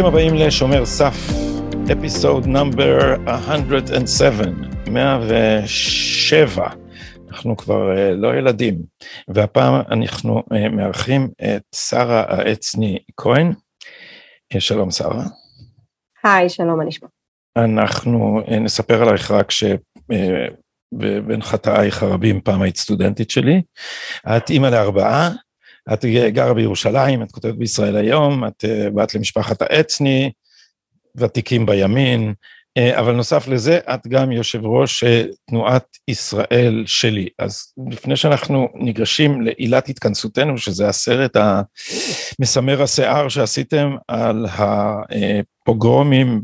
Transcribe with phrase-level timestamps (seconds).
[0.00, 1.30] ברוכים הבאים לשומר סף,
[1.92, 4.44] אפיסוד נאמבר 107,
[4.90, 6.79] 107.
[7.40, 8.82] אנחנו כבר uh, לא ילדים,
[9.28, 13.52] והפעם אנחנו uh, מארחים את שרה העצני כהן.
[14.54, 15.24] Uh, שלום שרה.
[16.24, 17.08] היי, שלום, מה נשמע?
[17.56, 23.62] אנחנו נספר עלייך רק שבין uh, חטאייך הרבים פעם היית סטודנטית שלי.
[24.36, 25.30] את אימא לארבעה,
[25.92, 28.64] את גרה בירושלים, את כותבת בישראל היום, את
[28.94, 30.30] באת למשפחת העצני,
[31.16, 32.34] ותיקים בימין,
[32.78, 35.04] אבל נוסף לזה, את גם יושב ראש
[35.50, 37.28] תנועת ישראל שלי.
[37.38, 46.42] אז לפני שאנחנו ניגשים לעילת התכנסותנו, שזה הסרט המסמר השיער שעשיתם על הפוגרומים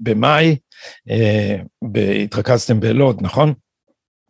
[0.00, 0.56] במאי,
[2.24, 3.54] התרכזתם בלוד, נכון?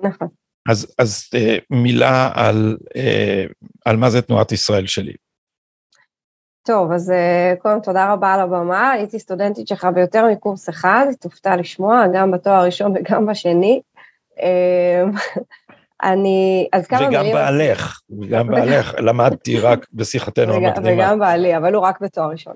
[0.02, 0.28] נכון.
[0.68, 3.44] אז, אז אה, מילה על, אה,
[3.84, 5.12] על מה זה תנועת ישראל שלי.
[6.68, 11.56] טוב, אז אה, קודם תודה רבה על הבמה, הייתי סטודנטית שלך ביותר מקורס אחד, תופתע
[11.56, 13.80] לשמוע, גם בתואר הראשון וגם בשני.
[14.42, 15.04] אה,
[16.02, 17.36] אני, אז כמה וגם מילים...
[17.36, 21.04] וגם בעלך, וגם בעלך, למדתי רק בשיחתנו המקדימה.
[21.04, 22.54] וגם בעלי, אבל הוא רק בתואר ראשון.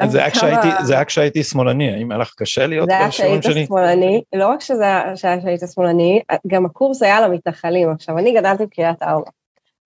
[0.00, 3.52] אז זה היה כשהייתי, זה היה כשהייתי שמאלני, האם היה לך קשה להיות בשיעורים שלי?
[3.52, 7.90] זה היה כשהיית שמאלני, לא רק שזה היה כשהיית שמאלני, גם הקורס היה למתנחלים.
[7.90, 9.30] עכשיו, אני גדלתי בקריית ארבע,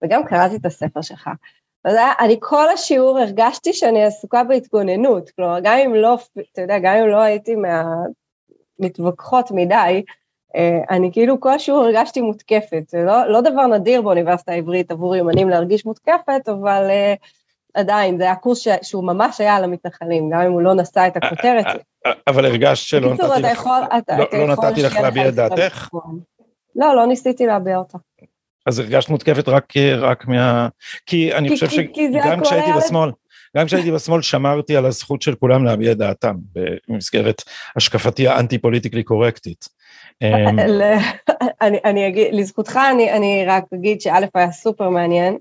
[0.03, 1.29] וגם קראתי את הספר שלך.
[2.19, 6.17] אני כל השיעור הרגשתי שאני עסוקה בהתגוננות, כלומר, גם אם לא,
[6.53, 7.55] אתה יודע, גם אם לא הייתי
[8.79, 10.03] מהמתווכחות מדי,
[10.89, 15.49] אני כאילו כל השיעור הרגשתי מותקפת, זה לא, לא דבר נדיר באוניברסיטה העברית עבור ימנים
[15.49, 16.89] להרגיש מותקפת, אבל
[17.73, 21.17] עדיין, זה היה קורס שהוא ממש היה על המתנחלים, גם אם הוא לא נשא את
[21.17, 21.65] הכותרת.
[22.27, 23.13] אבל הרגשת שלא
[24.33, 25.89] לא נתתי לך להביע את דעתך?
[26.75, 27.97] לא, לא ניסיתי להביע אותה.
[28.69, 30.67] אז הרגשת מותקפת רק, רק מה...
[31.05, 33.11] כי אני חושב שגם כשהייתי בשמאל,
[33.57, 37.41] גם כשהייתי בשמאל שמרתי על הזכות של כולם להביע את דעתם במסגרת
[37.75, 39.67] השקפתי האנטי פוליטיקלי קורקטית.
[40.21, 40.59] אמ,
[41.85, 42.79] אני אגיד, לזכותך
[43.15, 45.37] אני רק אגיד שא' היה סופר מעניין,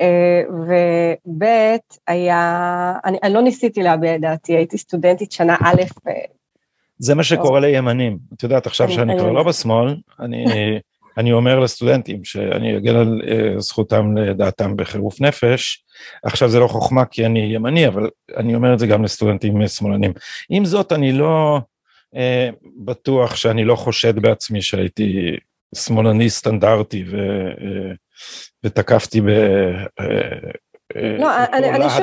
[0.00, 1.44] אה, וב'
[2.08, 5.82] היה, אני, אני לא ניסיתי להביע את דעתי, הייתי סטודנטית שנה א'.
[6.98, 10.44] זה מה שקורה לימנים, את יודעת, עכשיו שאני כבר לא בשמאל, אני,
[11.18, 15.84] אני אומר לסטודנטים שאני אגן על uh, זכותם לדעתם בחירוף נפש,
[16.24, 20.12] עכשיו זה לא חוכמה כי אני ימני, אבל אני אומר את זה גם לסטודנטים שמאלנים.
[20.50, 21.60] עם זאת, אני לא
[22.14, 22.18] uh,
[22.76, 25.36] בטוח שאני לא חושד בעצמי שהייתי
[25.74, 27.16] שמאלני סטנדרטי ו...
[27.56, 27.96] Uh,
[28.64, 29.60] ותקפתי בלהט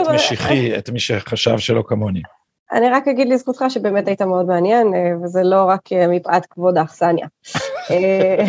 [0.08, 2.22] לא, משיחי את מי שחשב שלא כמוני.
[2.72, 6.78] אני רק אגיד לזכותך שבאמת היית מאוד מעניין, אה, וזה לא רק אה, מפאת כבוד
[6.78, 7.28] האכסניה.
[7.90, 8.46] אה,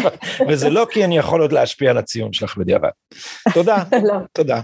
[0.49, 2.91] וזה לא כי אני יכול עוד להשפיע על הציון שלך בדיעבד.
[3.55, 3.77] תודה,
[4.09, 4.15] לא.
[4.33, 4.61] תודה.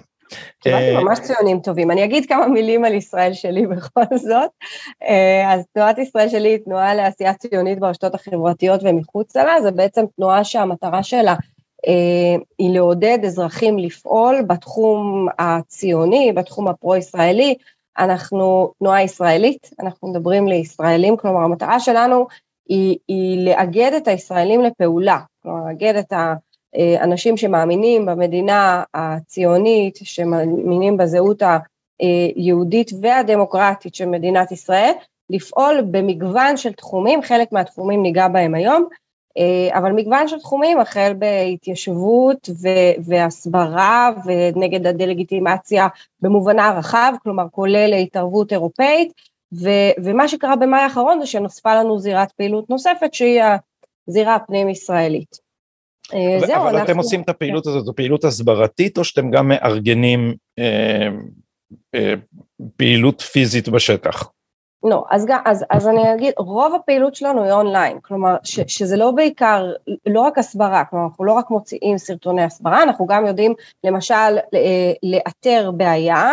[0.63, 1.91] קיבלתי ממש ציונים טובים.
[1.91, 4.51] אני אגיד כמה מילים על ישראל שלי בכל זאת.
[5.47, 10.45] אז תנועת ישראל שלי היא תנועה לעשייה ציונית ברשתות החברתיות ומחוצה לה, זה בעצם תנועה
[10.45, 11.35] שהמטרה שלה
[11.87, 17.55] אה, היא לעודד אזרחים לפעול בתחום הציוני, בתחום הפרו-ישראלי.
[17.99, 22.27] אנחנו תנועה ישראלית, אנחנו מדברים לישראלים, כלומר המטרה שלנו
[22.69, 26.13] היא, היא לאגד את הישראלים לפעולה, כלומר לאגד את
[26.75, 31.43] האנשים שמאמינים במדינה הציונית, שמאמינים בזהות
[32.01, 34.93] היהודית והדמוקרטית של מדינת ישראל,
[35.31, 38.89] לפעול במגוון של תחומים, חלק מהתחומים ניגע בהם היום,
[39.39, 42.49] אה, אבל מגוון של תחומים, החל בהתיישבות
[43.05, 45.87] והסברה ונגד הדה-לגיטימציה
[46.21, 49.13] במובנה הרחב, כלומר כולל התערבות אירופאית,
[50.05, 53.43] ומה שקרה במאי האחרון זה שנוספה לנו זירת פעילות נוספת שהיא
[54.09, 55.49] הזירה הפנים-ישראלית.
[56.15, 56.85] אה, זהו, אבל אנחנו...
[56.85, 61.09] אתם עושים את הפעילות הזאת, זו פעילות הסברתית או שאתם גם מארגנים אה,
[61.95, 62.15] אה,
[62.77, 64.31] פעילות פיזית בשטח?
[64.83, 69.11] לא, אז, אז, אז אני אגיד, רוב הפעילות שלנו היא אונליין, כלומר ש, שזה לא
[69.11, 69.73] בעיקר,
[70.07, 73.55] לא רק הסברה, כלומר אנחנו לא רק מוציאים סרטוני הסברה, אנחנו גם יודעים
[73.85, 74.15] למשל
[74.55, 76.31] אה, לאתר בעיה,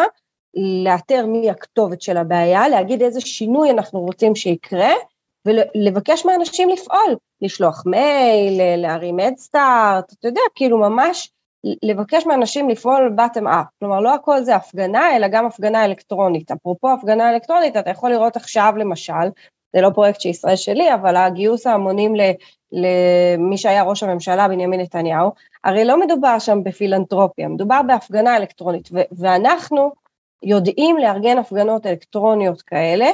[0.56, 4.94] לאתר מי הכתובת של הבעיה, להגיד איזה שינוי אנחנו רוצים שיקרה,
[5.46, 11.32] ולבקש מאנשים לפעול, לשלוח מייל, להרים אדסטארט, אתה יודע, כאילו ממש
[11.84, 16.92] לבקש מאנשים לפעול בטם אפ, כלומר לא הכל זה הפגנה אלא גם הפגנה אלקטרונית, אפרופו
[16.92, 19.30] הפגנה אלקטרונית אתה יכול לראות עכשיו למשל
[19.76, 22.14] זה לא פרויקט שישראל שלי, אבל הגיוס ההמונים
[22.72, 25.32] למי שהיה ראש הממשלה, בנימין נתניהו,
[25.64, 29.92] הרי לא מדובר שם בפילנטרופיה, מדובר בהפגנה אלקטרונית, ואנחנו
[30.44, 33.08] יודעים לארגן הפגנות אלקטרוניות כאלה,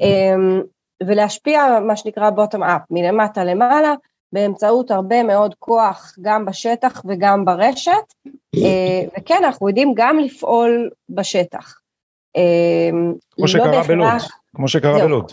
[0.00, 0.62] אמ,
[1.06, 3.94] ולהשפיע מה שנקרא bottom up, מלמטה למעלה,
[4.32, 8.14] באמצעות הרבה מאוד כוח גם בשטח וגם ברשת,
[8.56, 11.80] אה, וכן, אנחנו יודעים גם לפעול בשטח.
[12.36, 14.08] אמ, כמו לא שקרה בלוד,
[14.54, 15.32] כמו שקרה בלוד.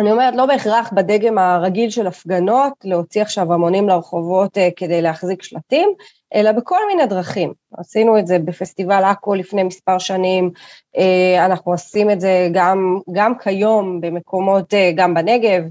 [0.00, 5.42] אני אומרת, לא בהכרח בדגם הרגיל של הפגנות, להוציא עכשיו המונים לרחובות uh, כדי להחזיק
[5.42, 5.88] שלטים,
[6.34, 7.52] אלא בכל מיני דרכים.
[7.76, 10.50] עשינו את זה בפסטיבל עכו לפני מספר שנים,
[10.96, 11.00] uh,
[11.46, 15.62] אנחנו עושים את זה גם, גם כיום במקומות, uh, גם בנגב,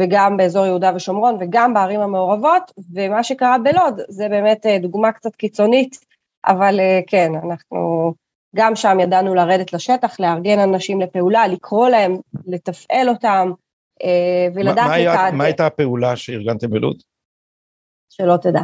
[0.00, 5.36] וגם באזור יהודה ושומרון, וגם בערים המעורבות, ומה שקרה בלוד זה באמת uh, דוגמה קצת
[5.36, 5.98] קיצונית,
[6.46, 8.14] אבל כן, אנחנו
[8.56, 12.16] גם שם ידענו לרדת לשטח, לארגן אנשים לפעולה, לקרוא להם,
[12.46, 13.52] לתפעל אותם,
[14.02, 15.36] אה, ולדעת את ה...
[15.36, 16.96] מה הייתה הפעולה שארגנתם בלוד?
[18.10, 18.60] שלא תדע.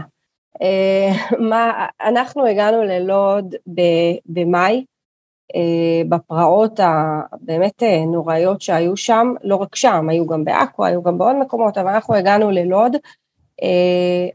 [0.62, 3.54] אה, מה, אנחנו הגענו ללוד
[4.26, 4.84] במאי,
[5.54, 11.36] אה, בפרעות הבאמת נוראיות שהיו שם, לא רק שם, היו גם בעכו, היו גם בעוד
[11.36, 12.96] מקומות, אבל אנחנו הגענו ללוד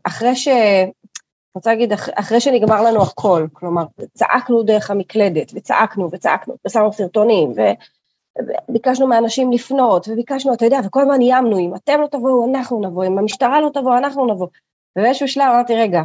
[0.04, 0.48] אחרי ש...
[1.56, 3.84] רוצה להגיד, אחרי שנגמר לנו הכל, כלומר,
[4.14, 7.54] צעקנו דרך המקלדת, וצעקנו וצעקנו, ושמנו סרטונים,
[8.70, 13.06] ביקשנו מאנשים לפנות, וביקשנו, אתה יודע, וכל הזמן איימנו, אם אתם לא תבואו, אנחנו נבוא,
[13.06, 14.48] אם המשטרה לא תבוא, אנחנו נבוא.
[14.98, 16.02] ובאיזשהו שלב אמרתי, רגע,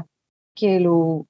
[0.57, 1.25] כאילו,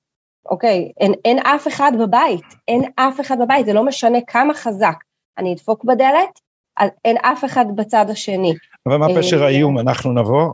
[0.50, 4.96] אוקיי, אין, אין אף אחד בבית, אין אף אחד בבית, זה לא משנה כמה חזק
[5.38, 6.40] אני אדפוק בדלת,
[6.76, 8.54] אז אין אף אחד בצד השני.
[8.88, 10.52] אבל מה פשר אה, האיום, אנחנו נבוא,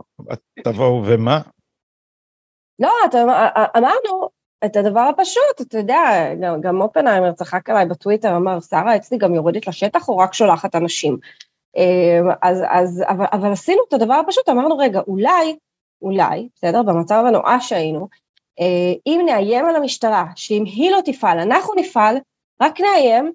[0.63, 1.41] תבואו ומה?
[2.79, 2.91] לא,
[3.77, 4.29] אמרנו,
[4.65, 9.33] את הדבר הפשוט, אתה יודע, גם, גם אופנהיימר צחק עליי בטוויטר, אמר, שרה אצלי גם
[9.33, 11.17] יורדת לשטח או רק שולחת אנשים?
[11.77, 15.57] אמ, אז, אז, אבל, אבל עשינו את הדבר הפשוט, אמרנו, רגע, אולי,
[16.01, 18.07] אולי, בסדר, במצב הנואש שהיינו,
[18.59, 22.17] אה, אם נאיים על המשטרה, שאם היא לא תפעל, אנחנו נפעל,
[22.61, 23.31] רק נאיים,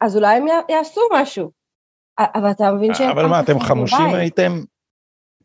[0.00, 1.50] אז אולי הם יעשו משהו.
[2.18, 3.10] אבל אתה מבין שהם...
[3.10, 4.60] אבל מה, אתם חמושים הייתם?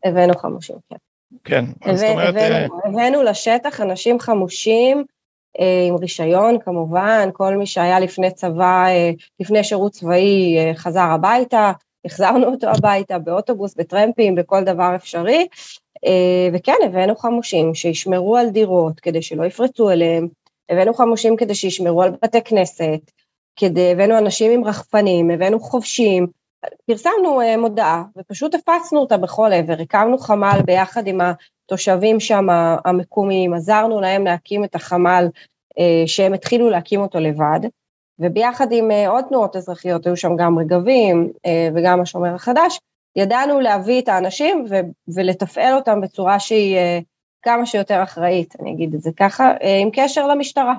[0.04, 0.96] הבאנו חמושים, כן.
[1.44, 1.64] כן,
[1.94, 2.28] זאת אומרת...
[2.28, 5.04] הבאנו, אה, הבאנו לשטח אנשים חמושים
[5.60, 9.10] אה, עם רישיון כמובן, כל מי שהיה לפני צבא, אה,
[9.40, 11.72] לפני שירות צבאי חזר הביתה,
[12.04, 15.46] החזרנו אותו הביתה באוטובוס, בטרמפים, בכל דבר אפשרי,
[16.52, 20.28] וכן, הבאנו חמושים שישמרו על דירות כדי שלא יפרצו אליהם,
[20.70, 23.10] הבאנו חמושים כדי שישמרו על בתי כנסת,
[23.56, 26.26] כדי, הבאנו אנשים עם רחפנים, הבאנו חובשים,
[26.86, 32.46] פרסמנו uh, מודעה ופשוט הפצנו אותה בכל עבר, הקמנו חמ"ל ביחד עם התושבים שם
[32.84, 37.60] המקומיים, עזרנו להם להקים את החמ"ל uh, שהם התחילו להקים אותו לבד,
[38.18, 41.32] וביחד עם עוד תנועות אזרחיות, היו שם גם רגבים
[41.74, 42.78] וגם השומר החדש,
[43.16, 47.04] ידענו להביא את האנשים ו- ולתפעל אותם בצורה שהיא uh,
[47.42, 50.74] כמה שיותר אחראית, אני אגיד את זה ככה, uh, עם קשר למשטרה.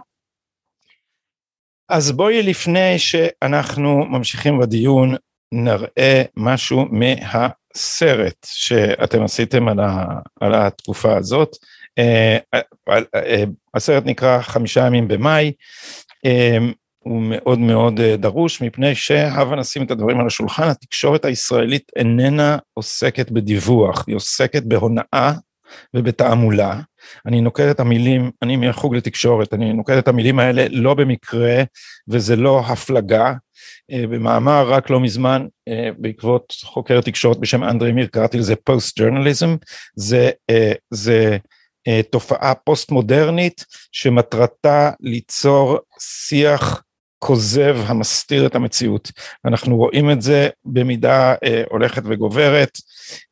[1.89, 5.15] אז בואי לפני שאנחנו ממשיכים בדיון,
[5.51, 10.05] נראה משהו מהסרט שאתם עשיתם על, ה,
[10.41, 11.57] על התקופה הזאת.
[11.97, 12.37] אה,
[13.15, 13.43] אה,
[13.73, 15.51] הסרט נקרא חמישה ימים במאי,
[16.25, 16.57] אה,
[17.03, 23.31] הוא מאוד מאוד דרוש מפני שהבה נשים את הדברים על השולחן, התקשורת הישראלית איננה עוסקת
[23.31, 25.31] בדיווח, היא עוסקת בהונאה
[25.93, 26.79] ובתעמולה.
[27.25, 31.63] אני נוקט את המילים, אני מהחוג לתקשורת, אני נוקט את המילים האלה לא במקרה
[32.07, 33.33] וזה לא הפלגה,
[33.91, 38.99] אה, במאמר רק לא מזמן אה, בעקבות חוקר תקשורת בשם אנדרי מיר, קראתי לזה פוסט
[38.99, 39.55] ג'ורנליזם,
[39.95, 41.37] זה, אה, זה
[42.09, 46.83] תופעה פוסט מודרנית שמטרתה ליצור שיח
[47.23, 49.11] כוזב המסתיר את המציאות.
[49.45, 52.77] אנחנו רואים את זה במידה אה, הולכת וגוברת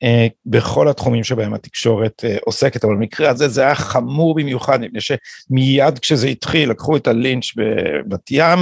[0.04, 5.00] אה, בכל התחומים שבהם התקשורת אה, עוסקת, אבל במקרה הזה זה היה חמור במיוחד, מפני
[5.02, 8.60] שמיד כשזה התחיל לקחו את הלינץ' בבת ים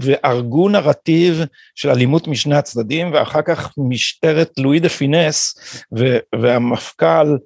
[0.00, 1.44] והרגו נרטיב
[1.74, 5.54] של אלימות משני הצדדים, ואחר כך משטרת לואי דה פינס
[6.40, 7.36] והמפכ"ל אה, אה,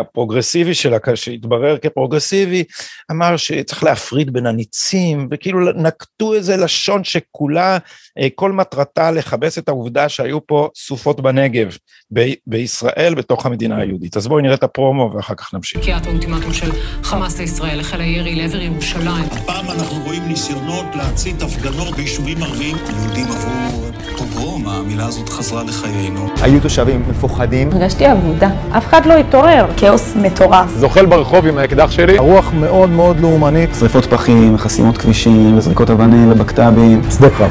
[0.00, 2.64] הפרוגרסיבי שלה, שהתברר כפרוגרסיבי,
[3.10, 7.78] אמר שצריך להפריד בין הניצים, וכאילו נקטו איזה לשון שכולה,
[8.18, 11.76] אה, כל מטרתה לכבס את העובדה שהיו פה סופות בנגב,
[12.14, 14.16] ב- בישראל, בתוך המדינה היהודית.
[14.16, 15.80] אז בואי נראה את הפרומו ואחר כך נמשיך.
[15.80, 16.70] פקיעת האולטימטום של
[17.02, 19.24] חמאס לישראל, החל הירי לעבר ירושלים.
[19.30, 22.76] הפעם אנחנו רואים ניסיונות להצית הפגנות ביישובים ערביים.
[22.76, 23.83] יהודים עברו
[24.18, 26.28] פוגרום, המילה הזאת חזרה לחיינו.
[26.42, 27.68] היו תושבים מפוחדים.
[27.72, 28.48] הרגשתי עבודה.
[28.76, 29.66] אף אחד לא התעורר.
[29.76, 30.70] כאוס מטורף.
[30.76, 32.18] זוחל ברחוב עם האקדח שלי.
[32.18, 33.70] הרוח מאוד מאוד לאומנית.
[33.78, 37.02] שריפות פחים, חסימות כבישים, וזריקות אבנים ובקת"בים.
[37.10, 37.50] שדה קרב.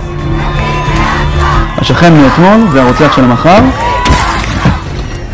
[1.78, 3.60] השכן מאתמול זה הרוצח של המחר.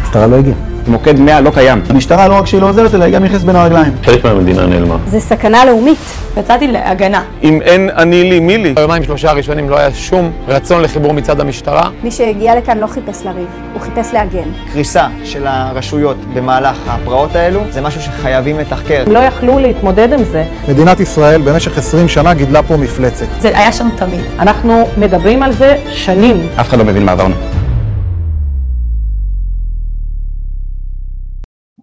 [0.02, 0.69] המשטרה לא הגיעה.
[0.90, 1.82] מוקד 100 לא קיים.
[1.90, 3.94] המשטרה לא רק שהיא לא עוזרת, אלא היא גם נכנסת בין הרגליים.
[4.04, 4.98] חלק מהמדינה נעלמה.
[5.08, 5.98] זה סכנה לאומית.
[6.38, 7.24] יצאתי להגנה.
[7.44, 8.74] אם אין אני לי מי לי.
[8.74, 11.90] ביומיים שלושה הראשונים לא היה שום רצון לחיבור מצד המשטרה.
[12.04, 14.50] מי שהגיע לכאן לא חיפש לריב, הוא חיפש להגן.
[14.74, 19.04] קריסה של הרשויות במהלך הפרעות האלו זה משהו שחייבים לתחקר.
[19.08, 20.44] לא יכלו להתמודד עם זה.
[20.70, 23.26] מדינת ישראל במשך 20 שנה גידלה פה מפלצת.
[23.40, 24.22] זה היה שם תמיד.
[24.40, 26.48] אנחנו מדברים על זה שנים.
[26.60, 27.36] אף אחד לא מבין מה עברנו.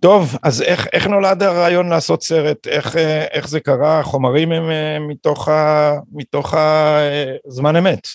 [0.01, 2.67] טוב, אז איך, איך נולד הרעיון לעשות סרט?
[2.67, 4.01] איך, אה, איך זה קרה?
[4.01, 6.55] החומרים הם אה, מתוך, ה, מתוך
[7.47, 8.07] הזמן אמת.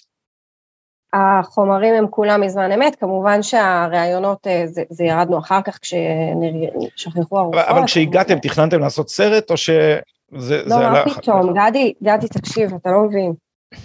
[1.13, 7.65] החומרים הם כולם מזמן אמת, כמובן שהראיונות, אה, זה, זה ירדנו אחר כך כששכחו הרוחות.
[7.67, 10.63] אבל, כשהגעתם, תכננתם לעשות סרט או שזה...
[10.65, 13.33] לא, מה פתאום, גדי, גדי, תקשיב, אתה לא מבין.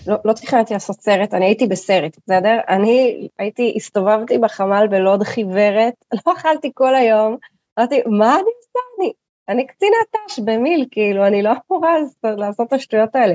[0.07, 2.59] לא, לא תכננתי לעשות סרט, אני הייתי בסרט, בסדר?
[2.69, 5.95] אני הייתי, הסתובבתי בחמ"ל בלוד חיוורת,
[6.27, 7.37] לא אכלתי כל היום,
[7.79, 8.79] אמרתי, מה אני עושה?
[8.99, 9.13] אני,
[9.49, 13.35] אני קצינת ת"ש במיל, כאילו, אני לא אמורה לעשות את השטויות האלה.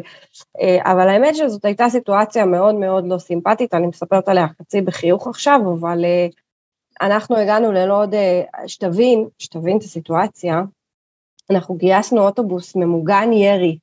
[0.61, 5.27] אה, אבל האמת שזאת הייתה סיטואציה מאוד מאוד לא סימפטית, אני מספרת עליה חצי בחיוך
[5.27, 6.27] עכשיו, אבל אה,
[7.01, 10.61] אנחנו הגענו ללוד, אה, שתבין, שתבין את הסיטואציה,
[11.49, 13.77] אנחנו גייסנו אוטובוס ממוגן ירי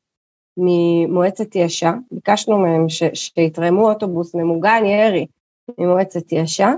[0.56, 5.26] ממועצת יש"ע, ביקשנו מהם ש, שיתרמו אוטובוס ממוגן ירי
[5.78, 6.72] ממועצת יש"ע,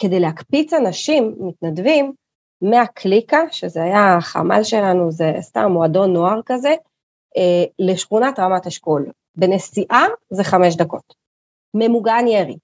[0.00, 2.12] שכדי להקפיץ אנשים, מתנדבים,
[2.62, 6.74] מהקליקה, שזה היה החמ"ל שלנו, זה סתם מועדון נוער כזה,
[7.36, 9.06] אה, לשכונת רמת אשכול.
[9.36, 11.14] בנסיעה זה חמש דקות.
[11.74, 12.56] ממוגן ירי,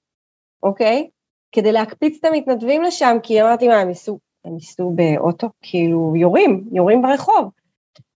[0.63, 1.09] אוקיי?
[1.53, 5.49] כדי להקפיץ את המתנדבים לשם, כי אמרתי, מה, הם ייסעו, הם ייסעו באוטו?
[5.63, 7.51] כאילו, יורים, יורים ברחוב.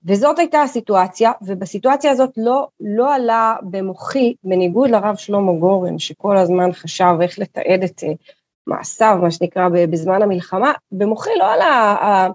[0.04, 6.72] וזאת הייתה הסיטואציה, ובסיטואציה הזאת לא, לא עלה במוחי, בניגוד לרב שלמה גורן, שכל הזמן
[6.72, 8.02] חשב איך לתעד את
[8.68, 12.28] אה, מעשיו, מה שנקרא, בזמן המלחמה, במוחי לא עלה,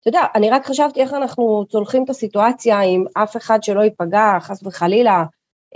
[0.00, 4.38] אתה יודע, אני רק חשבתי איך אנחנו צולחים את הסיטואציה עם אף אחד שלא ייפגע,
[4.40, 5.24] חס וחלילה,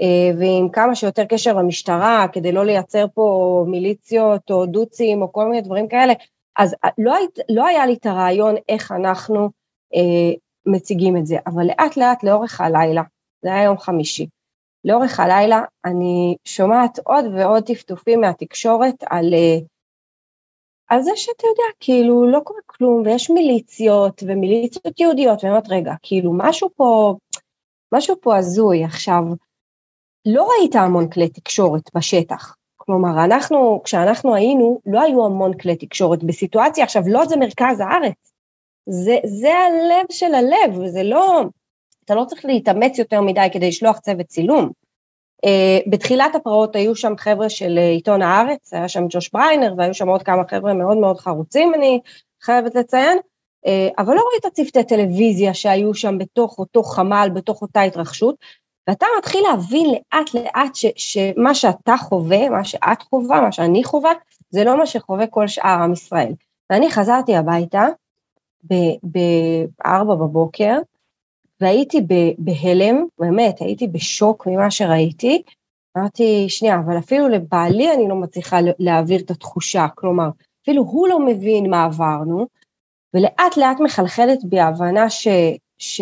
[0.00, 5.44] אה, ועם כמה שיותר קשר למשטרה, כדי לא לייצר פה מיליציות או דוצים או כל
[5.44, 6.12] מיני דברים כאלה,
[6.56, 7.14] אז לא,
[7.48, 9.50] לא היה לי את הרעיון איך אנחנו
[9.94, 10.34] אה,
[10.66, 13.02] מציגים את זה, אבל לאט לאט לאורך הלילה,
[13.42, 14.26] זה היה יום חמישי,
[14.84, 19.58] לאורך הלילה אני שומעת עוד ועוד טפטופים מהתקשורת על, אה,
[20.92, 25.92] על זה שאתה יודע, כאילו לא קורה כלום, ויש מיליציות, ומיליציות יהודיות, ואני אומרת, רגע,
[26.02, 27.14] כאילו משהו פה,
[27.92, 28.84] משהו פה הזוי.
[28.84, 29.22] עכשיו,
[30.26, 32.56] לא ראית המון כלי תקשורת בשטח.
[32.76, 38.32] כלומר, אנחנו, כשאנחנו היינו, לא היו המון כלי תקשורת בסיטואציה, עכשיו, לא זה מרכז הארץ,
[38.86, 41.42] זה, זה הלב של הלב, וזה לא,
[42.04, 44.70] אתה לא צריך להתאמץ יותר מדי כדי לשלוח צוות צילום.
[45.46, 49.94] Uh, בתחילת הפרעות היו שם חבר'ה של uh, עיתון הארץ, היה שם ג'וש בריינר והיו
[49.94, 52.00] שם עוד כמה חבר'ה מאוד מאוד חרוצים, אני
[52.42, 53.18] חייבת לציין,
[53.66, 58.34] uh, אבל לא ראית צוותי טלוויזיה שהיו שם בתוך אותו חמ"ל, בתוך אותה התרחשות,
[58.88, 64.12] ואתה מתחיל להבין לאט לאט ש, שמה שאתה חווה, מה שאת חווה, מה שאני חווה,
[64.50, 66.32] זה לא מה שחווה כל שאר עם ישראל.
[66.70, 67.86] ואני חזרתי הביתה
[69.02, 70.78] בארבע בבוקר,
[71.62, 72.00] והייתי
[72.38, 75.42] בהלם, באמת, הייתי בשוק ממה שראיתי.
[75.98, 80.28] אמרתי, שנייה, אבל אפילו לבעלי אני לא מצליחה להעביר את התחושה, כלומר,
[80.62, 82.46] אפילו הוא לא מבין מה עברנו,
[83.14, 85.28] ולאט לאט מחלחלת בי ההבנה ש,
[85.78, 86.00] ש,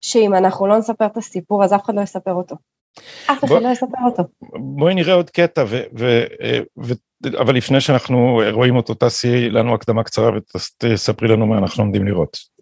[0.00, 2.56] שאם אנחנו לא נספר את הסיפור, אז אף אחד לא יספר אותו.
[3.30, 4.22] אף אחד לא יספר אותו.
[4.58, 6.24] בואי נראה עוד קטע, ו, ו,
[6.78, 6.92] ו,
[7.38, 12.57] אבל לפני שאנחנו רואים אותו, תעשי לנו הקדמה קצרה ותספרי לנו מה אנחנו עומדים לראות.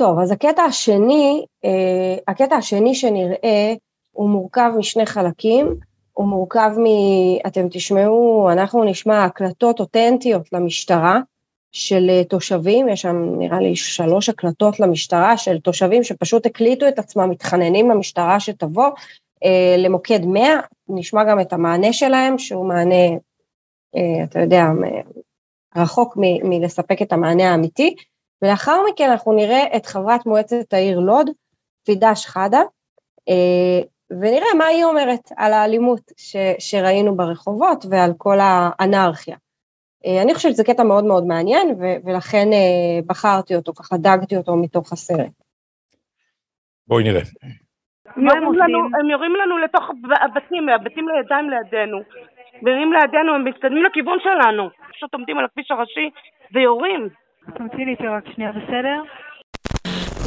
[0.00, 3.74] טוב, אז הקטע השני, אה, הקטע השני שנראה
[4.10, 5.74] הוא מורכב משני חלקים,
[6.12, 6.84] הוא מורכב מ...
[7.46, 11.20] אתם תשמעו, אנחנו נשמע הקלטות אותנטיות למשטרה
[11.72, 16.98] של אה, תושבים, יש שם נראה לי שלוש הקלטות למשטרה של תושבים שפשוט הקליטו את
[16.98, 18.90] עצמם, מתחננים למשטרה שתבוא
[19.44, 23.16] אה, למוקד 100, נשמע גם את המענה שלהם, שהוא מענה,
[24.24, 24.64] אתה יודע,
[25.76, 27.94] רחוק מלספק את המענה האמיתי,
[28.42, 31.30] ולאחר מכן אנחנו נראה את חברת מועצת העיר לוד,
[31.84, 32.60] פידה שחאדה,
[33.28, 33.80] אה,
[34.10, 39.36] ונראה מה היא אומרת על האלימות ש, שראינו ברחובות ועל כל האנרכיה.
[40.06, 44.36] אה, אני חושבת שזה קטע מאוד מאוד מעניין, ו, ולכן אה, בחרתי אותו, ככה דגתי
[44.36, 45.32] אותו מתוך הסרט.
[46.86, 47.20] בואי נראה.
[48.16, 48.60] הם עושים?
[48.60, 49.84] לנו, הם יורים לנו לתוך
[50.22, 51.98] הבתים, הבתים לידיים לידינו.
[52.62, 54.68] ויורים לידינו, הם מתקדמים לכיוון שלנו.
[54.92, 56.10] פשוט עומדים על הכביש הראשי
[56.52, 57.08] ויורים.
[57.56, 58.98] את זה רק שנייה, בסדר?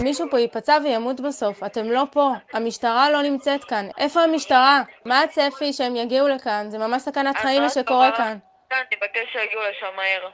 [0.04, 3.86] מישהו פה ייפצע וימות בסוף, אתם לא פה, המשטרה לא נמצאת כאן.
[3.98, 4.82] איפה המשטרה?
[5.06, 6.66] מה הצפי שהם יגיעו לכאן?
[6.70, 8.38] זה ממש סכנת חיים מה שקורה כאן.
[8.70, 10.30] כן, תבקש שיגיעו לשם מהר.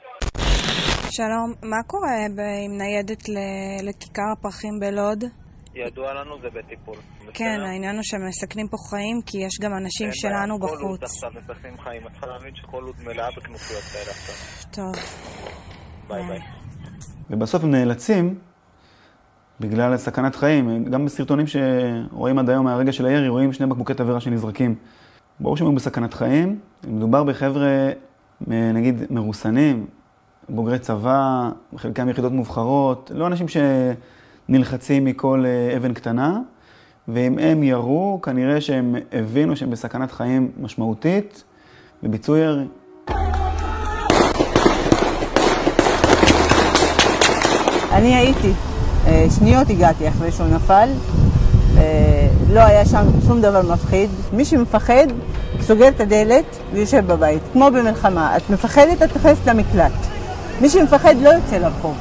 [1.10, 2.10] שלום, מה קורה
[2.64, 3.28] עם ניידת
[3.82, 5.24] לכיכר הפרחים בלוד?
[5.74, 6.96] ידוע לנו, זה בטיפול.
[7.34, 10.78] כן, העניין הוא שהם מסכנים פה חיים, כי יש גם אנשים שלנו בחוץ.
[10.78, 14.34] כל לוד עכשיו מסכנים חיים, את צריכה להבין שכל לוד מלאה בכנופיות כאלה עכשיו.
[14.72, 14.92] טוב.
[16.08, 16.59] ביי ביי.
[17.30, 18.34] ובסוף הם נאלצים,
[19.60, 24.20] בגלל סכנת חיים, גם בסרטונים שרואים עד היום מהרגע של הירי, רואים שני בקבוקי תבערה
[24.20, 24.74] שנזרקים.
[25.40, 26.58] ברור שהם היו בסכנת חיים,
[26.88, 27.90] מדובר בחבר'ה,
[28.46, 29.86] נגיד, מרוסנים,
[30.48, 33.46] בוגרי צבא, חלקם יחידות מובחרות, לא אנשים
[34.48, 36.38] שנלחצים מכל אה, אבן קטנה,
[37.08, 41.44] ואם הם ירו, כנראה שהם הבינו שהם בסכנת חיים משמעותית,
[42.02, 42.64] וביצעו ירי.
[48.00, 48.52] אני הייתי,
[49.06, 50.88] אה, שניות הגעתי אחרי שהוא נפל,
[51.78, 54.10] אה, לא היה שם שום דבר מפחיד.
[54.32, 55.06] מי שמפחד,
[55.60, 58.36] סוגר את הדלת ויושב בבית, כמו במלחמה.
[58.36, 59.92] את מפחדת, את נכנסת למקלט.
[60.60, 61.94] מי שמפחד לא יוצא לרחוב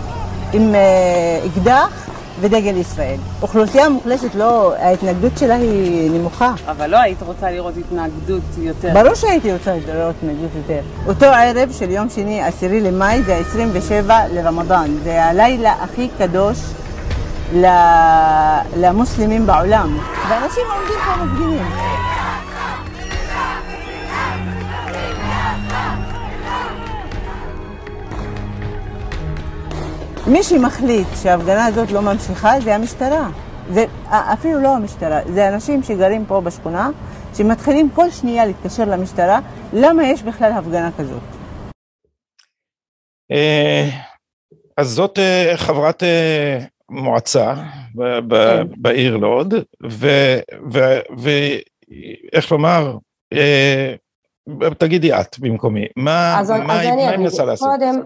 [0.54, 2.09] עם אה, אקדח
[2.42, 3.18] ודגל ישראל.
[3.42, 6.54] אוכלוסייה מוחלשת, לא, ההתנגדות שלה היא נמוכה.
[6.68, 8.90] אבל לא היית רוצה לראות התנגדות יותר.
[8.94, 10.80] ברור שהייתי רוצה לראות התנגדות יותר.
[11.08, 14.96] אותו ערב של יום שני, עשירי למאי, זה 27 לרמדאן.
[15.04, 16.58] זה הלילה הכי קדוש
[18.78, 19.98] למוסלמים בעולם.
[20.30, 21.66] ואנשים עומדים פה מפגינים.
[30.32, 33.30] מי שמחליט שההפגנה הזאת לא ממשיכה זה המשטרה.
[33.74, 36.90] זה אפילו לא המשטרה, זה אנשים שגרים פה בשכונה,
[37.38, 39.40] שמתחילים כל שנייה להתקשר למשטרה,
[39.74, 41.22] למה יש בכלל הפגנה כזאת?
[43.32, 43.90] אה,
[44.78, 46.60] אז זאת אה, חברת אה,
[46.90, 48.28] מועצה כן.
[48.78, 49.54] בעיר לוד,
[51.18, 52.98] ואיך לומר,
[54.78, 57.70] תגידי את במקומי, מה היא מנסה לעשות?
[57.70, 58.02] קודם,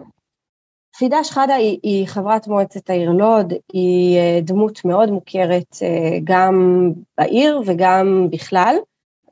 [0.98, 6.90] פידה שחאדה היא, היא חברת מועצת העיר לוד, היא אה, דמות מאוד מוכרת אה, גם
[7.18, 8.76] בעיר וגם בכלל.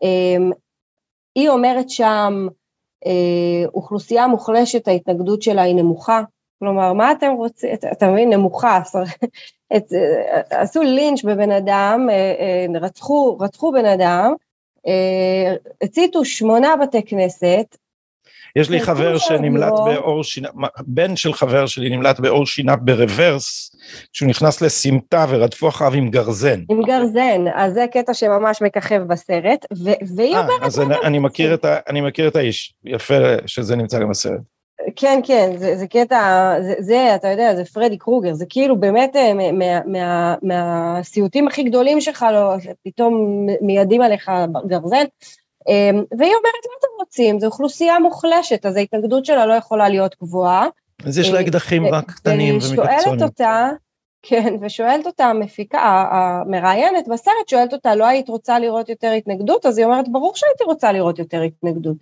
[0.03, 0.51] אמ,
[1.35, 2.47] היא אומרת שם,
[3.05, 6.21] אה, אוכלוסייה מוחלשת, ההתנגדות שלה היא נמוכה.
[6.59, 8.79] כלומר, מה אתם רוצים, אתה מבין, נמוכה,
[10.49, 12.09] עשו לינץ' בבן אדם,
[12.81, 14.33] רצחו, רצחו בן אדם,
[15.81, 17.77] הציתו שמונה בתי כנסת,
[18.55, 20.49] יש לי חבר שנמלט באור שינה,
[20.87, 23.75] בן של חבר שלי נמלט באור שינה ברוורס,
[24.13, 26.61] כשהוא נכנס לסמטה ורדפו אחריו עם גרזן.
[26.69, 29.65] עם גרזן, אז זה קטע שממש מככב בסרט,
[30.15, 30.61] והיא אומרת...
[30.61, 30.81] אז
[31.89, 33.13] אני, מכיר את האיש, יפה
[33.45, 34.41] שזה נמצא גם בסרט.
[34.95, 39.15] כן, כן, זה, זה קטע, זה, זה, אתה יודע, זה פרדי קרוגר, זה כאילו באמת
[39.15, 39.31] אה,
[40.41, 42.53] מהסיוטים מה, מה, הכי גדולים שלך, לא,
[42.85, 44.31] פתאום מיידים עליך
[44.67, 45.03] גרזן.
[45.67, 47.39] אמ, והיא אומרת, מה אתם רוצים?
[47.39, 50.67] זו אוכלוסייה מוחלשת, אז ההתנגדות שלה לא יכולה להיות גבוהה.
[51.05, 52.99] אז יש לה אה, אקדחים רק קטנים ומקצוענים.
[52.99, 53.69] ושואלת אותה,
[54.21, 55.79] כן, ושואלת אותה המפיקה,
[56.11, 59.65] המראיינת בסרט, שואלת אותה, לא היית רוצה לראות יותר התנגדות?
[59.65, 61.97] אז היא אומרת, ברור שהייתי רוצה לראות יותר התנגדות.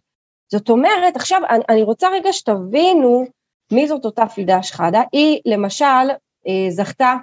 [0.51, 3.25] זאת אומרת, עכשיו, אני, אני רוצה רגע שתבינו
[3.71, 5.01] מי זאת אותה פידה שחאדה.
[5.11, 5.85] היא, למשל,
[6.47, 7.15] אה, זכתה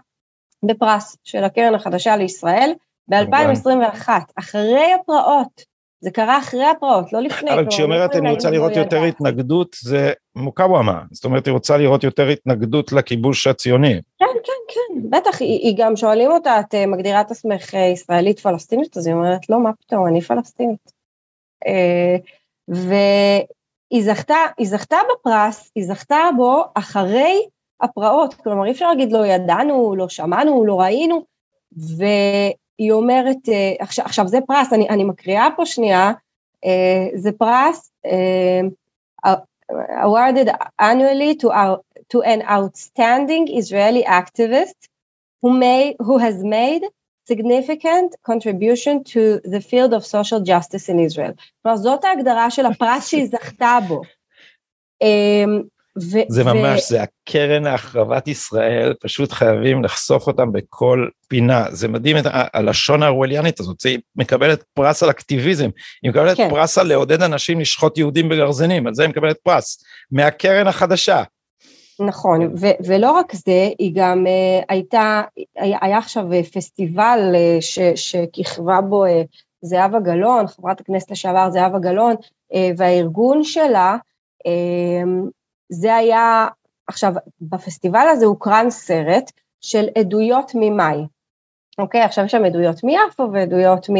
[0.62, 2.72] בפרס של הקרן החדשה לישראל
[3.08, 5.75] ב-2021, אחרי הפרעות.
[6.06, 7.54] זה קרה אחרי הפרעות, לא לפני.
[7.54, 12.04] אבל כשהיא אומרת אני רוצה לראות יותר התנגדות, זה מוקאוומה, זאת אומרת היא רוצה לראות
[12.04, 14.00] יותר התנגדות לכיבוש הציוני.
[14.18, 17.80] כן, כן, כן, בטח, היא, היא גם שואלים אותה, את אה, מגדירה את עצמך אה,
[17.80, 18.96] ישראלית פלסטינית?
[18.96, 20.92] אז היא אומרת, לא, מה פתאום, אני פלסטינית.
[21.66, 22.16] אה,
[22.68, 27.46] והיא זכתה, זכתה בפרס, היא זכתה בו אחרי
[27.80, 31.24] הפרעות, כלומר אי אפשר להגיד לא ידענו, לא שמענו, לא ראינו,
[31.78, 32.04] ו...
[32.78, 36.12] היא אומרת, uh, עכשיו, עכשיו זה פרס, אני, אני מקריאה פה שנייה,
[36.64, 36.68] uh,
[37.14, 39.30] זה פרס uh,
[40.04, 40.48] awarded
[40.80, 44.88] annually to, our, to an outstanding Israeli activist
[45.42, 46.82] who, may, who has made
[47.26, 51.32] significant contribution to the field of social justice in Israel.
[51.62, 54.02] כלומר, זאת ההגדרה של הפרס שהיא זכתה בו.
[56.02, 61.64] ו- זה ממש, ו- זה הקרן להחרבת ישראל, פשוט חייבים לחשוף אותם בכל פינה.
[61.70, 65.68] זה מדהים את הלשון האורווליאנית הזאת, היא מקבלת פרס על אקטיביזם,
[66.02, 66.50] היא מקבלת כן.
[66.50, 71.22] פרס על לעודד אנשים לשחוט יהודים בגרזנים, על זה היא מקבלת פרס, מהקרן החדשה.
[72.00, 75.22] נכון, ו- ולא רק זה, היא גם uh, הייתה,
[75.56, 79.08] היה, היה עכשיו פסטיבל uh, ש- שכיכבה בו uh,
[79.62, 82.14] זהבה גלאון, חברת הכנסת לשעבר זהבה גלאון,
[82.52, 83.96] uh, והארגון שלה,
[84.46, 85.30] uh,
[85.68, 86.46] זה היה,
[86.86, 90.96] עכשיו, בפסטיבל הזה הוקרן סרט, של עדויות ממאי.
[91.78, 93.96] אוקיי, עכשיו יש שם עדויות מיפו ועדויות מ,